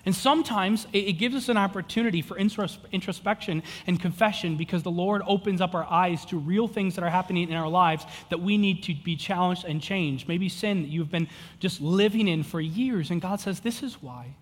And 0.05 0.15
sometimes 0.15 0.85
it 0.93 1.13
gives 1.13 1.35
us 1.35 1.49
an 1.49 1.57
opportunity 1.57 2.21
for 2.21 2.37
introspection 2.37 3.63
and 3.87 3.99
confession 3.99 4.55
because 4.55 4.83
the 4.83 4.91
Lord 4.91 5.23
opens 5.25 5.61
up 5.61 5.73
our 5.73 5.83
eyes 5.83 6.25
to 6.25 6.37
real 6.37 6.67
things 6.67 6.95
that 6.95 7.03
are 7.03 7.09
happening 7.09 7.49
in 7.49 7.55
our 7.55 7.67
lives 7.67 8.05
that 8.29 8.39
we 8.39 8.57
need 8.57 8.83
to 8.83 8.93
be 8.93 9.15
challenged 9.15 9.65
and 9.65 9.81
changed. 9.81 10.27
Maybe 10.27 10.47
sin 10.47 10.83
that 10.83 10.89
you've 10.89 11.09
been 11.09 11.27
just 11.59 11.81
living 11.81 12.27
in 12.27 12.43
for 12.43 12.61
years, 12.61 13.09
and 13.09 13.19
God 13.19 13.39
says, 13.39 13.61
This 13.61 13.81
is 13.81 14.01
why. 14.01 14.35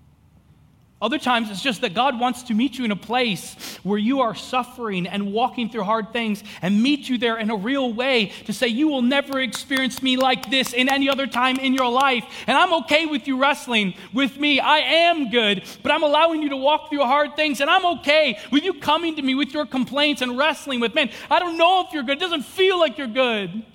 Other 1.04 1.20
times, 1.20 1.52
it's 1.52 1.62
just 1.62 1.82
that 1.82 1.94
God 1.94 2.18
wants 2.18 2.44
to 2.44 2.54
meet 2.54 2.78
you 2.78 2.86
in 2.86 2.92
a 2.92 2.96
place 2.96 3.78
where 3.84 3.98
you 3.98 4.22
are 4.22 4.34
suffering 4.34 5.06
and 5.06 5.34
walking 5.34 5.70
through 5.70 5.84
hard 5.84 6.14
things 6.14 6.42
and 6.62 6.82
meet 6.82 7.10
you 7.10 7.18
there 7.18 7.38
in 7.38 7.50
a 7.50 7.58
real 7.58 7.92
way 7.92 8.28
to 8.46 8.54
say, 8.54 8.68
You 8.70 8.88
will 8.88 9.02
never 9.02 9.42
experience 9.42 10.02
me 10.02 10.16
like 10.16 10.50
this 10.50 10.72
in 10.72 10.88
any 10.88 11.10
other 11.10 11.28
time 11.28 11.58
in 11.58 11.74
your 11.74 11.92
life. 11.92 12.24
And 12.48 12.58
I'm 12.58 12.72
okay 12.84 13.06
with 13.06 13.28
you 13.28 13.38
wrestling 13.38 13.96
with 14.14 14.38
me. 14.38 14.62
I 14.62 14.78
am 14.78 15.30
good, 15.30 15.66
but 15.84 15.92
I'm 15.92 16.04
allowing 16.04 16.42
you 16.42 16.48
to 16.48 16.58
walk 16.58 16.90
through 16.90 17.04
hard 17.04 17.36
things. 17.36 17.60
And 17.60 17.70
I'm 17.70 17.86
okay 17.98 18.40
with 18.50 18.64
you 18.64 18.74
coming 18.76 19.18
to 19.18 19.22
me 19.22 19.36
with 19.36 19.54
your 19.54 19.66
complaints 19.66 20.22
and 20.22 20.38
wrestling 20.38 20.80
with, 20.80 20.96
Man, 20.96 21.10
I 21.30 21.40
don't 21.40 21.58
know 21.58 21.84
if 21.86 21.92
you're 21.92 22.04
good. 22.04 22.16
It 22.16 22.22
doesn't 22.22 22.44
feel 22.44 22.80
like 22.80 22.98
you're 22.98 23.08
good. 23.08 23.66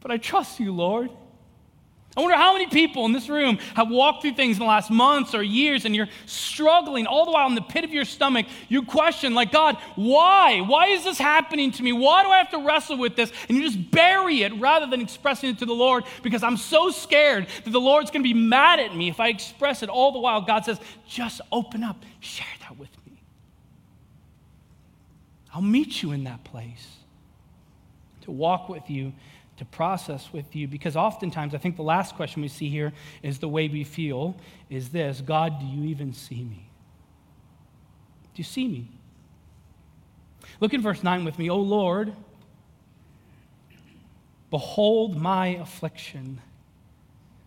But 0.00 0.10
I 0.10 0.16
trust 0.16 0.58
you, 0.58 0.72
Lord. 0.72 1.10
I 2.16 2.20
wonder 2.20 2.36
how 2.36 2.52
many 2.54 2.66
people 2.66 3.04
in 3.04 3.12
this 3.12 3.28
room 3.28 3.58
have 3.74 3.90
walked 3.90 4.22
through 4.22 4.32
things 4.32 4.56
in 4.56 4.60
the 4.60 4.66
last 4.66 4.90
months 4.90 5.34
or 5.34 5.42
years 5.42 5.84
and 5.84 5.94
you're 5.94 6.08
struggling 6.26 7.06
all 7.06 7.24
the 7.24 7.30
while 7.30 7.46
in 7.46 7.54
the 7.54 7.60
pit 7.60 7.84
of 7.84 7.92
your 7.92 8.04
stomach. 8.04 8.46
You 8.68 8.82
question, 8.82 9.34
like, 9.34 9.52
God, 9.52 9.76
why? 9.94 10.60
Why 10.60 10.88
is 10.88 11.04
this 11.04 11.18
happening 11.18 11.70
to 11.72 11.82
me? 11.82 11.92
Why 11.92 12.24
do 12.24 12.30
I 12.30 12.38
have 12.38 12.50
to 12.50 12.58
wrestle 12.58 12.98
with 12.98 13.14
this? 13.14 13.30
And 13.48 13.56
you 13.56 13.62
just 13.62 13.92
bury 13.92 14.42
it 14.42 14.52
rather 14.58 14.86
than 14.86 15.00
expressing 15.00 15.50
it 15.50 15.58
to 15.58 15.66
the 15.66 15.74
Lord 15.74 16.04
because 16.24 16.42
I'm 16.42 16.56
so 16.56 16.90
scared 16.90 17.46
that 17.64 17.70
the 17.70 17.80
Lord's 17.80 18.10
going 18.10 18.22
to 18.22 18.28
be 18.28 18.34
mad 18.34 18.80
at 18.80 18.96
me 18.96 19.08
if 19.08 19.20
I 19.20 19.28
express 19.28 19.84
it 19.84 19.88
all 19.88 20.10
the 20.10 20.18
while. 20.18 20.40
God 20.40 20.64
says, 20.64 20.80
just 21.06 21.40
open 21.52 21.84
up, 21.84 22.02
share 22.18 22.46
that 22.62 22.76
with 22.76 22.90
me. 23.06 23.22
I'll 25.54 25.62
meet 25.62 26.02
you 26.02 26.10
in 26.10 26.24
that 26.24 26.42
place 26.42 26.96
to 28.22 28.32
walk 28.32 28.68
with 28.68 28.90
you 28.90 29.12
to 29.58 29.64
process 29.64 30.32
with 30.32 30.54
you 30.56 30.66
because 30.66 30.96
oftentimes 30.96 31.54
I 31.54 31.58
think 31.58 31.76
the 31.76 31.82
last 31.82 32.14
question 32.14 32.42
we 32.42 32.48
see 32.48 32.68
here 32.68 32.92
is 33.22 33.38
the 33.38 33.48
way 33.48 33.68
we 33.68 33.84
feel 33.84 34.36
is 34.70 34.90
this 34.90 35.20
God, 35.20 35.60
do 35.60 35.66
you 35.66 35.88
even 35.88 36.12
see 36.12 36.42
me? 36.42 36.70
Do 38.34 38.40
you 38.40 38.44
see 38.44 38.68
me? 38.68 38.88
Look 40.60 40.74
in 40.74 40.80
verse 40.80 41.02
9 41.02 41.24
with 41.24 41.38
me. 41.38 41.50
O 41.50 41.58
Lord, 41.58 42.14
behold 44.50 45.16
my 45.16 45.48
affliction, 45.48 46.40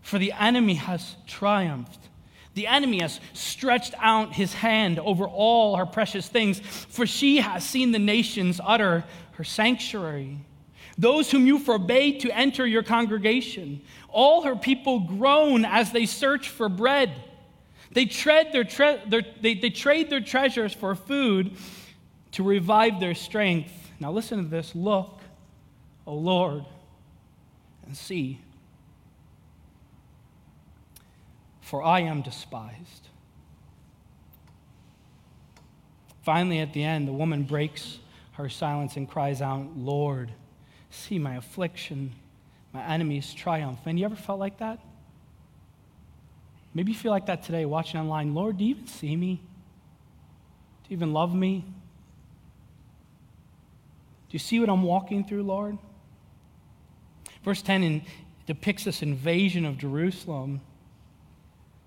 for 0.01 0.19
the 0.19 0.33
enemy 0.33 0.75
has 0.75 1.15
triumphed. 1.27 2.09
The 2.53 2.67
enemy 2.67 2.99
has 2.99 3.21
stretched 3.33 3.93
out 3.97 4.33
his 4.33 4.53
hand 4.53 4.99
over 4.99 5.25
all 5.25 5.77
her 5.77 5.85
precious 5.85 6.27
things, 6.27 6.59
for 6.59 7.05
she 7.05 7.37
has 7.37 7.63
seen 7.63 7.91
the 7.91 7.99
nations 7.99 8.59
utter 8.63 9.05
her 9.33 9.43
sanctuary. 9.43 10.39
Those 11.01 11.31
whom 11.31 11.47
you 11.47 11.57
forbade 11.57 12.19
to 12.19 12.29
enter 12.29 12.65
your 12.65 12.83
congregation. 12.83 13.81
All 14.07 14.43
her 14.43 14.55
people 14.55 14.99
groan 14.99 15.65
as 15.65 15.91
they 15.91 16.05
search 16.05 16.49
for 16.49 16.69
bread. 16.69 17.11
They, 17.91 18.05
tread 18.05 18.53
their 18.53 18.63
tre- 18.63 19.01
their, 19.07 19.23
they, 19.41 19.55
they 19.55 19.71
trade 19.71 20.11
their 20.11 20.21
treasures 20.21 20.73
for 20.73 20.93
food 20.93 21.57
to 22.33 22.43
revive 22.43 22.99
their 22.99 23.15
strength. 23.15 23.73
Now, 23.99 24.11
listen 24.11 24.43
to 24.43 24.47
this. 24.47 24.75
Look, 24.75 25.19
O 26.05 26.13
Lord, 26.13 26.65
and 27.87 27.97
see. 27.97 28.39
For 31.61 31.81
I 31.81 32.01
am 32.01 32.21
despised. 32.21 33.07
Finally, 36.21 36.59
at 36.59 36.73
the 36.73 36.83
end, 36.83 37.07
the 37.07 37.13
woman 37.13 37.41
breaks 37.41 37.97
her 38.33 38.49
silence 38.49 38.97
and 38.97 39.09
cries 39.09 39.41
out, 39.41 39.75
Lord, 39.75 40.31
see 40.91 41.17
my 41.17 41.35
affliction, 41.35 42.13
my 42.73 42.83
enemies 42.85 43.33
triumph. 43.33 43.79
And 43.85 43.97
you 43.97 44.05
ever 44.05 44.15
felt 44.15 44.39
like 44.39 44.59
that? 44.59 44.79
Maybe 46.73 46.91
you 46.91 46.97
feel 46.97 47.11
like 47.11 47.25
that 47.25 47.43
today 47.43 47.65
watching 47.65 47.99
online. 47.99 48.33
Lord, 48.33 48.57
do 48.57 48.63
you 48.63 48.71
even 48.71 48.87
see 48.87 49.15
me? 49.15 49.35
Do 50.83 50.89
you 50.89 50.97
even 50.97 51.11
love 51.13 51.33
me? 51.33 51.65
Do 54.29 54.35
you 54.35 54.39
see 54.39 54.59
what 54.59 54.69
I'm 54.69 54.83
walking 54.83 55.25
through, 55.25 55.43
Lord? 55.43 55.77
Verse 57.43 57.61
10 57.61 57.83
in, 57.83 58.01
depicts 58.45 58.85
this 58.85 59.01
invasion 59.01 59.65
of 59.65 59.77
Jerusalem. 59.77 60.61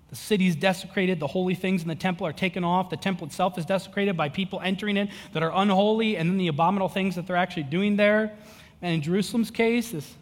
The 0.09 0.15
city 0.15 0.47
is 0.47 0.55
desecrated. 0.55 1.19
The 1.19 1.27
holy 1.27 1.55
things 1.55 1.81
in 1.81 1.87
the 1.87 1.95
temple 1.95 2.27
are 2.27 2.33
taken 2.33 2.63
off. 2.63 2.91
The 2.91 2.97
temple 2.97 3.25
itself 3.25 3.57
is 3.57 3.65
desecrated 3.65 4.15
by 4.15 4.29
people 4.29 4.61
entering 4.61 4.97
it 4.97 5.09
that 5.33 5.41
are 5.41 5.51
unholy, 5.53 6.17
and 6.17 6.29
then 6.29 6.37
the 6.37 6.47
abominable 6.47 6.89
things 6.89 7.15
that 7.15 7.25
they're 7.25 7.35
actually 7.35 7.63
doing 7.63 7.95
there. 7.95 8.37
And 8.81 8.95
in 8.95 9.01
Jerusalem's 9.01 9.51
case, 9.51 9.91
this, 9.91 10.13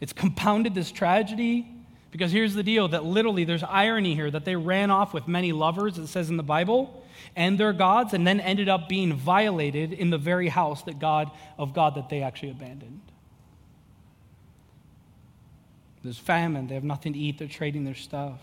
it's 0.00 0.12
compounded 0.12 0.74
this 0.74 0.90
tragedy 0.90 1.66
because 2.10 2.32
here's 2.32 2.54
the 2.54 2.62
deal 2.62 2.88
that 2.88 3.04
literally 3.04 3.44
there's 3.44 3.62
irony 3.62 4.14
here 4.14 4.30
that 4.30 4.44
they 4.44 4.56
ran 4.56 4.90
off 4.90 5.14
with 5.14 5.28
many 5.28 5.52
lovers, 5.52 5.96
it 5.96 6.08
says 6.08 6.28
in 6.28 6.36
the 6.36 6.42
Bible, 6.42 7.04
and 7.36 7.58
their 7.58 7.72
gods, 7.72 8.14
and 8.14 8.26
then 8.26 8.40
ended 8.40 8.68
up 8.68 8.88
being 8.88 9.12
violated 9.12 9.92
in 9.92 10.10
the 10.10 10.18
very 10.18 10.48
house 10.48 10.82
that 10.84 10.98
God 10.98 11.30
of 11.56 11.72
God 11.72 11.94
that 11.94 12.08
they 12.08 12.22
actually 12.22 12.50
abandoned. 12.50 13.00
There's 16.02 16.18
famine, 16.18 16.66
they 16.66 16.74
have 16.74 16.84
nothing 16.84 17.12
to 17.12 17.18
eat, 17.18 17.38
they're 17.38 17.46
trading 17.46 17.84
their 17.84 17.94
stuff. 17.94 18.40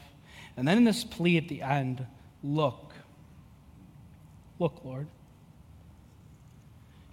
And 0.56 0.68
then 0.68 0.78
in 0.78 0.84
this 0.84 1.04
plea 1.04 1.38
at 1.38 1.50
the 1.50 1.62
end, 1.62 2.06
look. 2.44 2.94
Look, 4.60 4.82
Lord. 4.84 5.08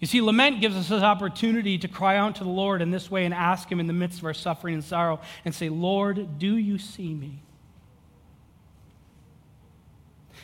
You 0.04 0.08
see, 0.08 0.20
lament 0.20 0.60
gives 0.60 0.76
us 0.76 0.90
this 0.90 1.02
opportunity 1.02 1.78
to 1.78 1.88
cry 1.88 2.18
out 2.18 2.34
to 2.34 2.44
the 2.44 2.50
Lord 2.50 2.82
in 2.82 2.90
this 2.90 3.10
way 3.10 3.24
and 3.24 3.32
ask 3.32 3.72
Him 3.72 3.80
in 3.80 3.86
the 3.86 3.94
midst 3.94 4.18
of 4.18 4.26
our 4.26 4.34
suffering 4.34 4.74
and 4.74 4.84
sorrow 4.84 5.18
and 5.46 5.54
say, 5.54 5.70
Lord, 5.70 6.38
do 6.38 6.58
you 6.58 6.76
see 6.76 7.14
me? 7.14 7.40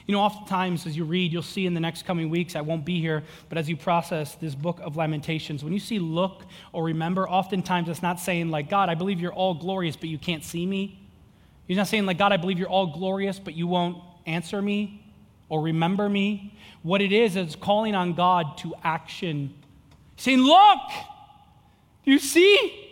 You 0.07 0.14
know, 0.14 0.20
oftentimes 0.20 0.87
as 0.87 0.96
you 0.96 1.05
read, 1.05 1.31
you'll 1.31 1.42
see 1.42 1.66
in 1.66 1.75
the 1.75 1.81
next 1.81 2.07
coming 2.07 2.31
weeks, 2.31 2.57
I 2.57 2.62
won't 2.62 2.87
be 2.87 3.03
here, 3.03 3.23
but 3.51 3.59
as 3.59 3.68
you 3.68 3.77
process 3.77 4.35
this 4.37 4.55
book 4.55 4.81
of 4.81 4.96
Lamentations, 4.96 5.62
when 5.62 5.75
you 5.75 5.79
see 5.79 5.99
look 5.99 6.46
or 6.73 6.85
remember, 6.85 7.29
oftentimes 7.29 7.90
it's 7.90 8.01
not 8.01 8.18
saying, 8.18 8.49
like, 8.49 8.70
God, 8.70 8.88
I 8.88 8.94
believe 8.94 9.20
you're 9.20 9.31
all 9.31 9.53
glorious, 9.53 9.94
but 9.94 10.09
you 10.09 10.16
can't 10.16 10.42
see 10.42 10.64
me. 10.64 11.07
He's 11.68 11.77
not 11.77 11.87
saying, 11.87 12.07
like, 12.07 12.16
God, 12.16 12.33
I 12.33 12.38
believe 12.38 12.59
you're 12.59 12.66
all 12.66 12.87
glorious, 12.87 13.38
but 13.38 13.53
you 13.53 13.66
won't 13.66 13.99
answer 14.25 14.62
me 14.62 15.05
or 15.51 15.61
remember 15.61 16.09
me. 16.09 16.55
What 16.83 17.01
it 17.01 17.12
is, 17.12 17.37
is 17.37 17.57
calling 17.57 17.95
on 17.95 18.14
God 18.14 18.57
to 18.59 18.75
action. 18.83 19.55
Saying, 20.16 20.40
Look, 20.40 20.81
do 22.05 22.11
you 22.11 22.19
see? 22.19 22.88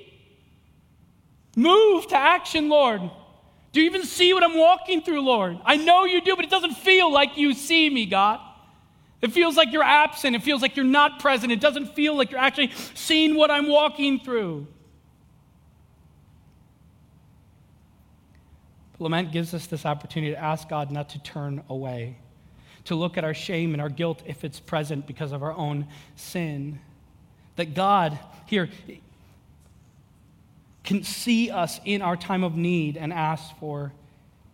Move 1.57 2.07
to 2.09 2.17
action, 2.17 2.69
Lord. 2.69 3.03
Do 3.73 3.81
you 3.81 3.87
even 3.87 4.05
see 4.05 4.33
what 4.33 4.43
I'm 4.43 4.57
walking 4.57 5.03
through, 5.03 5.23
Lord? 5.23 5.59
I 5.65 5.77
know 5.77 6.05
you 6.05 6.21
do, 6.21 6.37
but 6.37 6.45
it 6.45 6.51
doesn't 6.51 6.75
feel 6.75 7.13
like 7.13 7.37
you 7.37 7.53
see 7.55 7.91
me, 7.91 8.07
God. 8.07 8.41
It 9.21 9.33
feels 9.33 9.57
like 9.57 9.73
you're 9.73 9.83
absent. 9.83 10.37
It 10.37 10.43
feels 10.43 10.63
like 10.63 10.77
you're 10.77 10.85
not 10.85 11.19
present. 11.19 11.51
It 11.51 11.61
doesn't 11.61 11.95
feel 11.95 12.17
like 12.17 12.31
you're 12.31 12.41
actually 12.41 12.71
seeing 12.95 13.35
what 13.35 13.51
I'm 13.51 13.69
walking 13.69 14.21
through. 14.21 14.67
Lament 19.01 19.33
gives 19.33 19.55
us 19.55 19.67
this 19.67 19.87
opportunity 19.87 20.33
to 20.33 20.39
ask 20.39 20.69
God 20.69 20.91
not 20.91 21.09
to 21.11 21.23
turn 21.23 21.63
away, 21.69 22.19
to 22.89 22.95
look 22.95 23.17
at 23.19 23.25
our 23.25 23.35
shame 23.35 23.75
and 23.75 23.83
our 23.83 23.89
guilt 23.89 24.23
if 24.27 24.45
it's 24.45 24.61
present 24.61 25.07
because 25.07 25.33
of 25.33 25.43
our 25.43 25.53
own 25.53 25.87
sin. 26.17 26.81
That 27.57 27.75
God, 27.75 28.19
here, 28.47 28.69
can 30.85 31.05
see 31.05 31.51
us 31.51 31.81
in 31.85 32.01
our 32.01 32.17
time 32.17 32.43
of 32.43 32.57
need 32.57 32.97
and 32.97 33.13
ask 33.13 33.55
for 33.59 33.93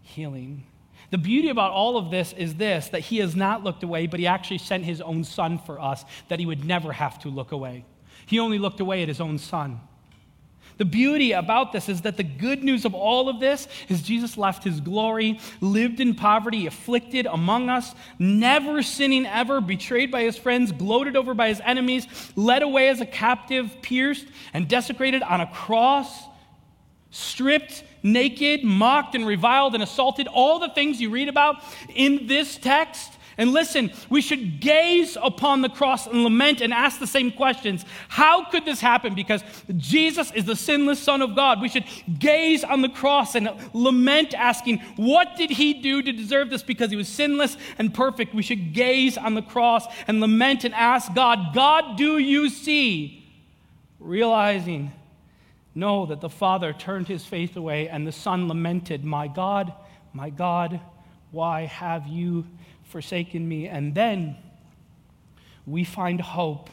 healing. 0.02 0.64
The 1.10 1.18
beauty 1.18 1.48
about 1.48 1.70
all 1.70 1.96
of 1.96 2.10
this 2.10 2.32
is 2.32 2.56
this 2.56 2.88
that 2.88 3.00
He 3.00 3.18
has 3.18 3.36
not 3.36 3.62
looked 3.62 3.84
away, 3.84 4.08
but 4.08 4.18
He 4.18 4.26
actually 4.26 4.58
sent 4.58 4.84
His 4.84 5.00
own 5.00 5.22
Son 5.22 5.58
for 5.58 5.80
us, 5.80 6.04
that 6.28 6.40
He 6.40 6.46
would 6.46 6.64
never 6.64 6.92
have 6.92 7.20
to 7.20 7.28
look 7.28 7.52
away. 7.52 7.84
He 8.26 8.40
only 8.40 8.58
looked 8.58 8.80
away 8.80 9.02
at 9.02 9.08
His 9.08 9.20
own 9.20 9.38
Son. 9.38 9.80
The 10.76 10.84
beauty 10.84 11.32
about 11.32 11.72
this 11.72 11.88
is 11.88 12.02
that 12.02 12.16
the 12.16 12.24
good 12.24 12.64
news 12.64 12.84
of 12.84 12.94
all 12.94 13.28
of 13.28 13.38
this 13.38 13.68
is 13.88 14.02
Jesus 14.02 14.36
left 14.36 14.64
his 14.64 14.80
glory, 14.80 15.38
lived 15.60 16.00
in 16.00 16.14
poverty, 16.14 16.66
afflicted 16.66 17.26
among 17.26 17.68
us, 17.68 17.94
never 18.18 18.82
sinning 18.82 19.26
ever, 19.26 19.60
betrayed 19.60 20.10
by 20.10 20.22
his 20.22 20.36
friends, 20.36 20.72
gloated 20.72 21.16
over 21.16 21.34
by 21.34 21.48
his 21.48 21.60
enemies, 21.64 22.06
led 22.34 22.62
away 22.62 22.88
as 22.88 23.00
a 23.00 23.06
captive, 23.06 23.76
pierced 23.82 24.26
and 24.52 24.68
desecrated 24.68 25.22
on 25.22 25.40
a 25.40 25.46
cross, 25.46 26.24
stripped, 27.10 27.84
naked, 28.02 28.64
mocked 28.64 29.14
and 29.14 29.26
reviled 29.26 29.74
and 29.74 29.82
assaulted. 29.82 30.26
All 30.26 30.58
the 30.58 30.70
things 30.70 31.00
you 31.00 31.10
read 31.10 31.28
about 31.28 31.62
in 31.94 32.26
this 32.26 32.56
text 32.56 33.12
and 33.36 33.52
listen, 33.52 33.92
we 34.08 34.20
should 34.20 34.60
gaze 34.60 35.16
upon 35.20 35.62
the 35.62 35.68
cross 35.68 36.06
and 36.06 36.22
lament 36.22 36.60
and 36.60 36.72
ask 36.72 37.00
the 37.00 37.06
same 37.06 37.32
questions. 37.32 37.84
How 38.08 38.44
could 38.44 38.64
this 38.64 38.80
happen? 38.80 39.14
Because 39.14 39.42
Jesus 39.76 40.30
is 40.32 40.44
the 40.44 40.54
sinless 40.54 41.00
Son 41.00 41.20
of 41.20 41.34
God. 41.34 41.60
We 41.60 41.68
should 41.68 41.84
gaze 42.18 42.62
on 42.62 42.82
the 42.82 42.88
cross 42.88 43.34
and 43.34 43.50
lament, 43.72 44.34
asking, 44.34 44.78
What 44.96 45.36
did 45.36 45.50
he 45.50 45.74
do 45.74 46.00
to 46.02 46.12
deserve 46.12 46.48
this? 46.50 46.62
Because 46.62 46.90
he 46.90 46.96
was 46.96 47.08
sinless 47.08 47.56
and 47.76 47.92
perfect. 47.92 48.34
We 48.34 48.42
should 48.42 48.72
gaze 48.72 49.18
on 49.18 49.34
the 49.34 49.42
cross 49.42 49.86
and 50.06 50.20
lament 50.20 50.64
and 50.64 50.74
ask 50.74 51.12
God, 51.12 51.54
God, 51.54 51.96
do 51.96 52.18
you 52.18 52.48
see? 52.48 53.20
Realizing, 53.98 54.92
know 55.74 56.06
that 56.06 56.20
the 56.20 56.28
Father 56.28 56.72
turned 56.72 57.08
his 57.08 57.24
face 57.24 57.56
away 57.56 57.88
and 57.88 58.06
the 58.06 58.12
Son 58.12 58.46
lamented, 58.46 59.04
My 59.04 59.26
God, 59.26 59.72
my 60.12 60.30
God, 60.30 60.80
why 61.34 61.66
have 61.66 62.06
you 62.06 62.46
forsaken 62.94 63.48
me. 63.48 63.66
And 63.66 63.94
then 63.94 64.36
we 65.66 65.84
find 65.84 66.20
hope 66.20 66.70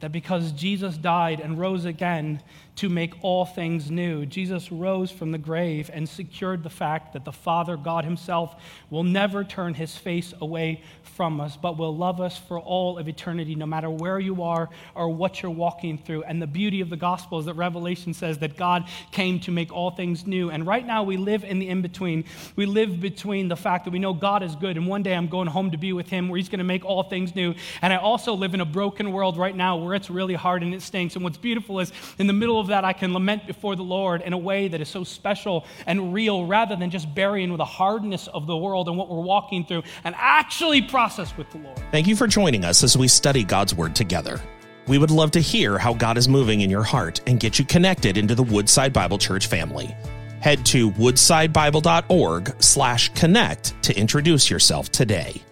that 0.00 0.12
because 0.12 0.52
Jesus 0.52 0.96
died 0.96 1.40
and 1.40 1.58
rose 1.58 1.84
again, 1.84 2.42
to 2.76 2.90
make 2.90 3.14
all 3.22 3.46
things 3.46 3.90
new. 3.90 4.26
Jesus 4.26 4.70
rose 4.70 5.10
from 5.10 5.32
the 5.32 5.38
grave 5.38 5.90
and 5.92 6.06
secured 6.06 6.62
the 6.62 6.70
fact 6.70 7.14
that 7.14 7.24
the 7.24 7.32
Father, 7.32 7.76
God 7.76 8.04
Himself, 8.04 8.54
will 8.90 9.02
never 9.02 9.44
turn 9.44 9.72
His 9.72 9.96
face 9.96 10.34
away 10.42 10.82
from 11.02 11.40
us, 11.40 11.56
but 11.56 11.78
will 11.78 11.96
love 11.96 12.20
us 12.20 12.36
for 12.36 12.60
all 12.60 12.98
of 12.98 13.08
eternity, 13.08 13.54
no 13.54 13.64
matter 13.64 13.88
where 13.88 14.20
you 14.20 14.42
are 14.42 14.68
or 14.94 15.08
what 15.08 15.40
you're 15.40 15.50
walking 15.50 15.96
through. 15.96 16.24
And 16.24 16.40
the 16.40 16.46
beauty 16.46 16.82
of 16.82 16.90
the 16.90 16.96
gospel 16.96 17.38
is 17.38 17.46
that 17.46 17.54
Revelation 17.54 18.12
says 18.12 18.38
that 18.38 18.58
God 18.58 18.86
came 19.10 19.40
to 19.40 19.50
make 19.50 19.72
all 19.72 19.90
things 19.90 20.26
new. 20.26 20.50
And 20.50 20.66
right 20.66 20.86
now 20.86 21.02
we 21.02 21.16
live 21.16 21.44
in 21.44 21.58
the 21.58 21.68
in 21.68 21.80
between. 21.80 22.24
We 22.56 22.66
live 22.66 23.00
between 23.00 23.48
the 23.48 23.56
fact 23.56 23.86
that 23.86 23.90
we 23.90 23.98
know 23.98 24.12
God 24.12 24.42
is 24.42 24.54
good, 24.54 24.76
and 24.76 24.86
one 24.86 25.02
day 25.02 25.14
I'm 25.14 25.28
going 25.28 25.48
home 25.48 25.70
to 25.70 25.78
be 25.78 25.94
with 25.94 26.10
Him 26.10 26.28
where 26.28 26.36
He's 26.36 26.50
going 26.50 26.58
to 26.58 26.64
make 26.64 26.84
all 26.84 27.04
things 27.04 27.34
new. 27.34 27.54
And 27.80 27.90
I 27.90 27.96
also 27.96 28.34
live 28.34 28.52
in 28.52 28.60
a 28.60 28.66
broken 28.66 29.12
world 29.12 29.38
right 29.38 29.56
now 29.56 29.78
where 29.86 29.94
it's 29.94 30.10
really 30.10 30.34
hard 30.34 30.62
and 30.62 30.74
it 30.74 30.82
stinks. 30.82 31.14
And 31.14 31.24
what's 31.24 31.38
beautiful 31.38 31.80
is 31.80 31.92
in 32.18 32.26
the 32.26 32.32
middle 32.32 32.60
of 32.60 32.66
that, 32.66 32.84
I 32.84 32.92
can 32.92 33.12
lament 33.12 33.46
before 33.46 33.76
the 33.76 33.84
Lord 33.84 34.20
in 34.20 34.32
a 34.32 34.38
way 34.38 34.68
that 34.68 34.80
is 34.80 34.88
so 34.88 35.04
special 35.04 35.64
and 35.86 36.12
real 36.12 36.44
rather 36.44 36.76
than 36.76 36.90
just 36.90 37.14
burying 37.14 37.50
with 37.50 37.58
the 37.58 37.64
hardness 37.64 38.26
of 38.28 38.46
the 38.46 38.56
world 38.56 38.88
and 38.88 38.98
what 38.98 39.08
we're 39.08 39.22
walking 39.22 39.64
through 39.64 39.84
and 40.04 40.14
actually 40.18 40.82
process 40.82 41.36
with 41.36 41.50
the 41.52 41.58
Lord. 41.58 41.80
Thank 41.92 42.06
you 42.06 42.16
for 42.16 42.26
joining 42.26 42.64
us 42.64 42.82
as 42.82 42.96
we 42.98 43.08
study 43.08 43.44
God's 43.44 43.74
Word 43.74 43.94
together. 43.94 44.40
We 44.88 44.98
would 44.98 45.10
love 45.10 45.30
to 45.32 45.40
hear 45.40 45.78
how 45.78 45.94
God 45.94 46.16
is 46.18 46.28
moving 46.28 46.60
in 46.60 46.70
your 46.70 46.84
heart 46.84 47.20
and 47.26 47.40
get 47.40 47.58
you 47.58 47.64
connected 47.64 48.16
into 48.16 48.34
the 48.34 48.42
Woodside 48.42 48.92
Bible 48.92 49.18
Church 49.18 49.46
family. 49.46 49.96
Head 50.40 50.64
to 50.66 50.90
woodsidebible.org 50.92 52.62
slash 52.62 53.08
connect 53.14 53.82
to 53.82 53.98
introduce 53.98 54.48
yourself 54.50 54.90
today. 54.90 55.42